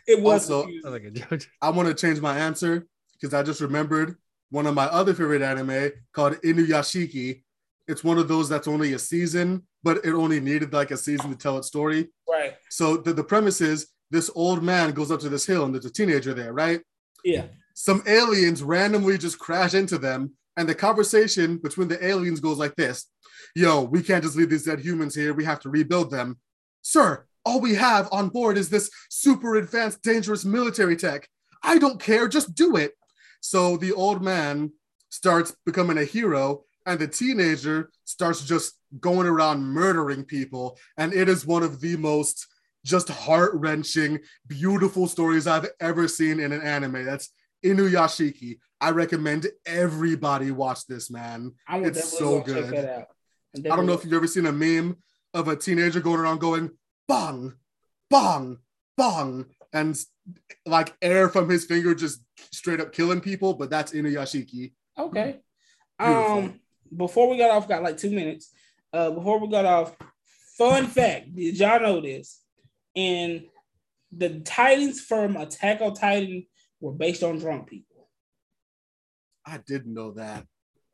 it 0.06 0.20
was 0.22 0.48
Also- 0.50 0.68
like 0.84 1.02
a 1.04 1.10
JoJo. 1.10 1.46
I 1.60 1.70
want 1.70 1.88
to 1.88 1.94
change 1.94 2.20
my 2.20 2.38
answer 2.38 2.86
because 3.20 3.34
I 3.34 3.42
just 3.42 3.60
remembered 3.60 4.16
one 4.52 4.66
of 4.66 4.74
my 4.74 4.84
other 4.84 5.14
favorite 5.14 5.42
anime 5.42 5.90
called 6.12 6.34
Inuyashiki. 6.44 7.42
It's 7.88 8.04
one 8.04 8.18
of 8.18 8.28
those 8.28 8.50
that's 8.50 8.68
only 8.68 8.92
a 8.92 8.98
season, 8.98 9.66
but 9.82 10.04
it 10.04 10.12
only 10.12 10.40
needed 10.40 10.74
like 10.74 10.90
a 10.90 10.96
season 10.96 11.30
to 11.30 11.36
tell 11.36 11.56
its 11.56 11.66
story. 11.66 12.08
right. 12.28 12.54
So 12.68 12.98
the, 12.98 13.14
the 13.14 13.24
premise 13.24 13.62
is 13.62 13.88
this 14.10 14.30
old 14.34 14.62
man 14.62 14.92
goes 14.92 15.10
up 15.10 15.20
to 15.20 15.30
this 15.30 15.46
hill 15.46 15.64
and 15.64 15.74
there's 15.74 15.86
a 15.86 15.90
teenager 15.90 16.34
there, 16.34 16.52
right? 16.52 16.82
Yeah. 17.24 17.46
Some 17.74 18.02
aliens 18.06 18.62
randomly 18.62 19.16
just 19.16 19.38
crash 19.38 19.72
into 19.72 19.96
them, 19.96 20.32
and 20.58 20.68
the 20.68 20.74
conversation 20.74 21.56
between 21.56 21.88
the 21.88 22.04
aliens 22.06 22.38
goes 22.38 22.58
like 22.58 22.76
this 22.76 23.08
Yo, 23.56 23.80
we 23.82 24.02
can't 24.02 24.22
just 24.22 24.36
leave 24.36 24.50
these 24.50 24.64
dead 24.66 24.80
humans 24.80 25.14
here. 25.14 25.32
We 25.32 25.44
have 25.44 25.60
to 25.60 25.70
rebuild 25.70 26.10
them. 26.10 26.38
Sir, 26.82 27.24
all 27.44 27.60
we 27.60 27.74
have 27.74 28.08
on 28.12 28.28
board 28.28 28.58
is 28.58 28.68
this 28.68 28.90
super 29.08 29.56
advanced, 29.56 30.02
dangerous 30.02 30.44
military 30.44 30.96
tech. 30.96 31.26
I 31.62 31.78
don't 31.78 32.00
care, 32.00 32.28
just 32.28 32.54
do 32.54 32.76
it. 32.76 32.92
So 33.42 33.76
the 33.76 33.92
old 33.92 34.22
man 34.22 34.72
starts 35.10 35.54
becoming 35.66 35.98
a 35.98 36.04
hero, 36.04 36.62
and 36.86 36.98
the 36.98 37.08
teenager 37.08 37.90
starts 38.04 38.44
just 38.44 38.74
going 39.00 39.26
around 39.26 39.62
murdering 39.62 40.24
people. 40.24 40.78
And 40.96 41.12
it 41.12 41.28
is 41.28 41.44
one 41.44 41.62
of 41.62 41.80
the 41.80 41.96
most 41.96 42.46
just 42.84 43.08
heart 43.08 43.52
wrenching, 43.54 44.20
beautiful 44.46 45.06
stories 45.06 45.46
I've 45.46 45.68
ever 45.80 46.08
seen 46.08 46.40
in 46.40 46.52
an 46.52 46.62
anime. 46.62 47.04
That's 47.04 47.30
Inuyashiki. 47.64 48.58
I 48.80 48.90
recommend 48.90 49.46
everybody 49.66 50.50
watch 50.50 50.86
this, 50.86 51.10
man. 51.10 51.52
I 51.68 51.78
It's 51.78 52.16
so 52.18 52.40
good. 52.40 52.74
I 52.74 53.60
don't 53.62 53.86
know 53.86 53.92
if 53.92 54.04
you've 54.04 54.14
ever 54.14 54.26
seen 54.26 54.46
a 54.46 54.52
meme 54.52 54.96
of 55.34 55.48
a 55.48 55.56
teenager 55.56 56.00
going 56.00 56.20
around 56.20 56.38
going 56.38 56.70
bong, 57.06 57.54
bong, 58.08 58.58
bong, 58.96 59.46
and 59.72 59.98
like 60.66 60.94
air 61.02 61.28
from 61.28 61.48
his 61.48 61.64
finger 61.64 61.94
just 61.94 62.22
straight 62.52 62.80
up 62.80 62.92
killing 62.92 63.20
people, 63.20 63.54
but 63.54 63.70
that's 63.70 63.92
Inuyashiki. 63.92 64.72
Okay. 64.98 65.40
Beautiful. 65.98 66.38
Um, 66.38 66.60
before 66.96 67.28
we 67.30 67.38
got 67.38 67.50
off, 67.50 67.68
got 67.68 67.82
like 67.82 67.96
two 67.96 68.10
minutes. 68.10 68.52
Uh, 68.92 69.10
before 69.10 69.38
we 69.40 69.48
got 69.48 69.64
off, 69.64 69.96
fun 70.58 70.86
fact: 70.86 71.34
Did 71.34 71.58
y'all 71.58 71.80
know 71.80 72.00
this? 72.00 72.40
And 72.94 73.46
the 74.14 74.40
Titans 74.40 75.00
from 75.00 75.36
Attack 75.36 75.80
on 75.80 75.94
Titan 75.94 76.46
were 76.80 76.92
based 76.92 77.22
on 77.22 77.38
drunk 77.38 77.68
people. 77.68 78.08
I 79.46 79.58
didn't 79.66 79.94
know 79.94 80.12
that, 80.12 80.46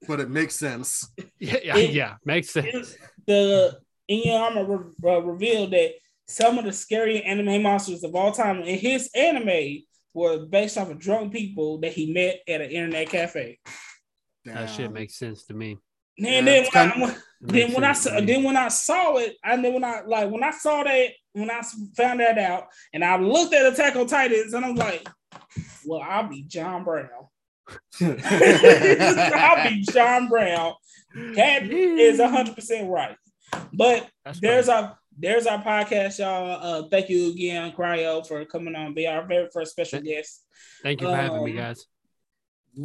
but 0.07 0.21
it 0.21 0.31
makes 0.31 0.55
sense. 0.55 1.11
Yeah, 1.41 1.57
yeah, 1.63 1.77
It- 1.77 1.91
yeah. 1.91 2.15
Makes 2.25 2.51
sense. 2.51 2.97
The 3.27 3.79
Isayama 4.11 4.67
re- 5.03 5.11
uh, 5.13 5.21
revealed 5.23 5.71
that 5.73 5.93
some 6.29 6.59
of 6.59 6.65
the 6.65 6.73
scary 6.73 7.23
anime 7.23 7.63
monsters 7.63 8.05
of 8.05 8.15
all 8.15 8.33
time 8.33 8.63
in 8.63 8.79
his 8.79 9.11
anime 9.15 9.83
were 10.15 10.47
based 10.47 10.77
off 10.79 10.91
of 10.91 10.99
drunk 10.99 11.33
people 11.33 11.79
that 11.79 11.93
he 11.93 12.13
met 12.13 12.41
at 12.47 12.61
an 12.61 12.71
internet 12.71 13.09
cafe. 13.09 13.59
That 14.45 14.67
shit 14.69 14.87
Damn. 14.87 14.93
makes 14.93 15.17
sense 15.19 15.45
to 15.47 15.55
me. 15.55 15.79
And 16.19 16.27
Yeah, 16.27 16.41
then 16.43 16.63
when 16.65 16.67
I, 16.67 16.91
kinda- 16.91 17.01
when- 17.07 17.11
It 17.15 17.23
then 17.41 17.73
when 17.73 17.85
I 17.85 17.93
sense 17.93 18.03
to 18.05 18.11
saw 18.11 18.21
me. 18.21 18.27
then 18.27 18.43
when 18.45 18.57
I 18.57 18.69
saw 18.69 19.17
it, 19.19 19.37
and 19.45 19.65
then 19.65 19.73
when 19.75 19.85
I 19.85 20.01
like 20.07 20.31
when 20.31 20.43
I 20.43 20.51
saw 20.51 20.83
that 20.83 21.11
when 21.33 21.51
I 21.51 21.63
found 21.97 22.19
that 22.21 22.37
out, 22.39 22.65
and 22.93 23.05
I 23.05 23.17
looked 23.17 23.55
at 23.55 23.73
Attack 23.73 23.95
on 23.97 24.07
Titans, 24.09 24.53
and 24.53 24.65
I'm 24.65 24.75
like, 24.75 25.09
well, 25.87 26.01
I'll 26.03 26.29
be 26.29 26.43
John 26.43 26.83
Brown. 26.85 27.09
I'll 28.01 29.69
be 29.69 29.83
John 29.93 30.29
Brown. 30.29 30.75
Cat 31.35 31.63
is 31.71 32.21
hundred 32.21 32.55
percent 32.55 32.91
right. 32.91 33.17
But 33.73 34.09
That's 34.25 34.41
there's 34.41 34.67
crazy. 34.67 34.73
our 34.83 34.99
there's 35.19 35.47
our 35.47 35.63
podcast, 35.63 36.19
y'all. 36.19 36.59
Uh, 36.63 36.89
thank 36.89 37.09
you 37.09 37.31
again, 37.33 37.73
Cryo, 37.73 38.27
for 38.27 38.45
coming 38.45 38.75
on, 38.77 38.95
be 38.95 39.07
our 39.07 39.27
very 39.27 39.49
first 39.53 39.73
special 39.73 40.01
guest. 40.01 40.45
Thank 40.83 41.01
you 41.01 41.09
for 41.09 41.17
having 41.17 41.45
me, 41.45 41.51
um, 41.53 41.57
guys. 41.57 41.87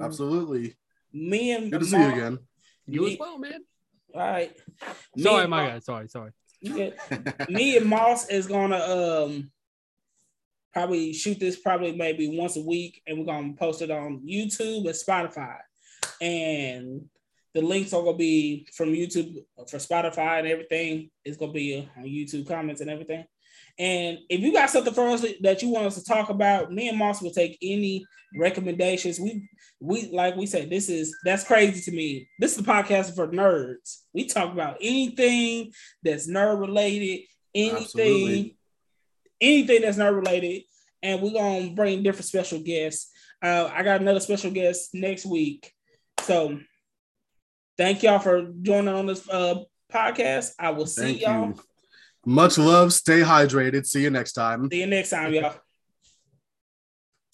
Absolutely. 0.02 0.76
Me 1.14 1.52
and 1.52 1.72
Good 1.72 1.82
to 1.82 1.86
see 1.86 1.98
you 1.98 2.12
again. 2.12 2.40
You 2.88 3.02
me- 3.06 3.14
as 3.14 3.20
well, 3.20 3.38
man. 3.38 3.60
All 4.16 4.22
right. 4.22 4.52
Me 5.16 5.24
Sorry, 5.24 5.48
my 5.48 5.58
Mark- 5.58 5.72
guy. 5.74 5.80
Sorry, 5.80 6.08
sorry. 6.10 6.32
you 6.62 6.74
good. 7.10 7.50
me 7.50 7.78
and 7.78 7.86
Moss 7.86 8.30
is 8.30 8.48
gonna 8.48 8.78
um 8.80 9.52
probably 10.74 11.14
shoot 11.14 11.40
this 11.40 11.60
probably 11.60 11.96
maybe 11.96 12.36
once 12.38 12.56
a 12.58 12.62
week, 12.62 13.02
and 13.06 13.20
we're 13.20 13.26
gonna 13.26 13.54
post 13.54 13.82
it 13.82 13.92
on 13.92 14.22
YouTube 14.28 14.86
and 14.86 14.96
Spotify. 14.96 15.58
And 16.22 17.06
the 17.54 17.62
links 17.62 17.94
are 17.94 18.04
gonna 18.04 18.18
be 18.18 18.68
from 18.76 18.90
YouTube 18.90 19.36
for 19.70 19.78
Spotify 19.78 20.40
and 20.40 20.48
everything. 20.48 21.10
It's 21.24 21.38
gonna 21.38 21.52
be 21.52 21.88
on 21.98 22.04
YouTube 22.04 22.48
comments 22.48 22.82
and 22.82 22.90
everything. 22.90 23.26
And 23.80 24.20
if 24.30 24.40
you 24.42 24.54
got 24.54 24.70
something 24.70 24.94
for 24.94 25.08
us 25.10 25.26
that 25.42 25.62
you 25.62 25.70
want 25.70 25.88
us 25.88 25.96
to 25.96 26.04
talk 26.04 26.30
about, 26.30 26.72
me 26.72 26.90
and 26.90 26.98
Moss 26.98 27.22
will 27.22 27.32
take 27.32 27.58
any 27.62 28.06
recommendations. 28.36 29.20
We 29.20 29.48
we 29.80 30.10
like 30.12 30.36
we 30.36 30.46
said, 30.46 30.70
this 30.70 30.90
is 30.90 31.16
that's 31.24 31.44
crazy 31.44 31.82
to 31.90 31.96
me. 31.96 32.28
This 32.40 32.54
is 32.54 32.60
a 32.60 32.64
podcast 32.64 33.16
for 33.16 33.28
nerds. 33.28 34.02
We 34.14 34.26
talk 34.26 34.52
about 34.52 34.78
anything 34.80 35.72
that's 36.04 36.30
nerd 36.30 36.60
related, 36.60 37.22
anything, 37.56 37.78
Absolutely. 37.78 38.58
anything 39.42 39.82
that's 39.82 39.98
nerd 39.98 40.16
related, 40.16 40.64
and 41.02 41.22
we're 41.22 41.34
gonna 41.34 41.72
bring 41.72 42.04
different 42.04 42.26
special 42.26 42.60
guests. 42.60 43.12
Uh, 43.42 43.70
I 43.74 43.84
got 43.84 44.02
another 44.02 44.20
special 44.20 44.52
guest 44.52 44.92
next 44.94 45.26
week, 45.26 45.74
so 46.22 46.60
thank 47.78 48.04
y'all 48.04 48.20
for 48.20 48.52
joining 48.62 48.94
on 48.94 49.06
this 49.06 49.28
uh, 49.30 49.56
podcast. 49.92 50.52
I 50.60 50.72
will 50.72 50.88
see 50.88 51.02
Thank 51.02 51.22
y'all. 51.22 51.48
you. 51.50 51.60
Much 52.26 52.58
love. 52.58 52.94
Stay 52.94 53.20
hydrated. 53.20 53.86
See 53.86 54.02
you 54.02 54.10
next 54.10 54.34
time. 54.34 54.70
See 54.72 54.80
you 54.80 54.88
next 54.88 55.10
time, 55.10 55.34
y'all. 55.34 55.56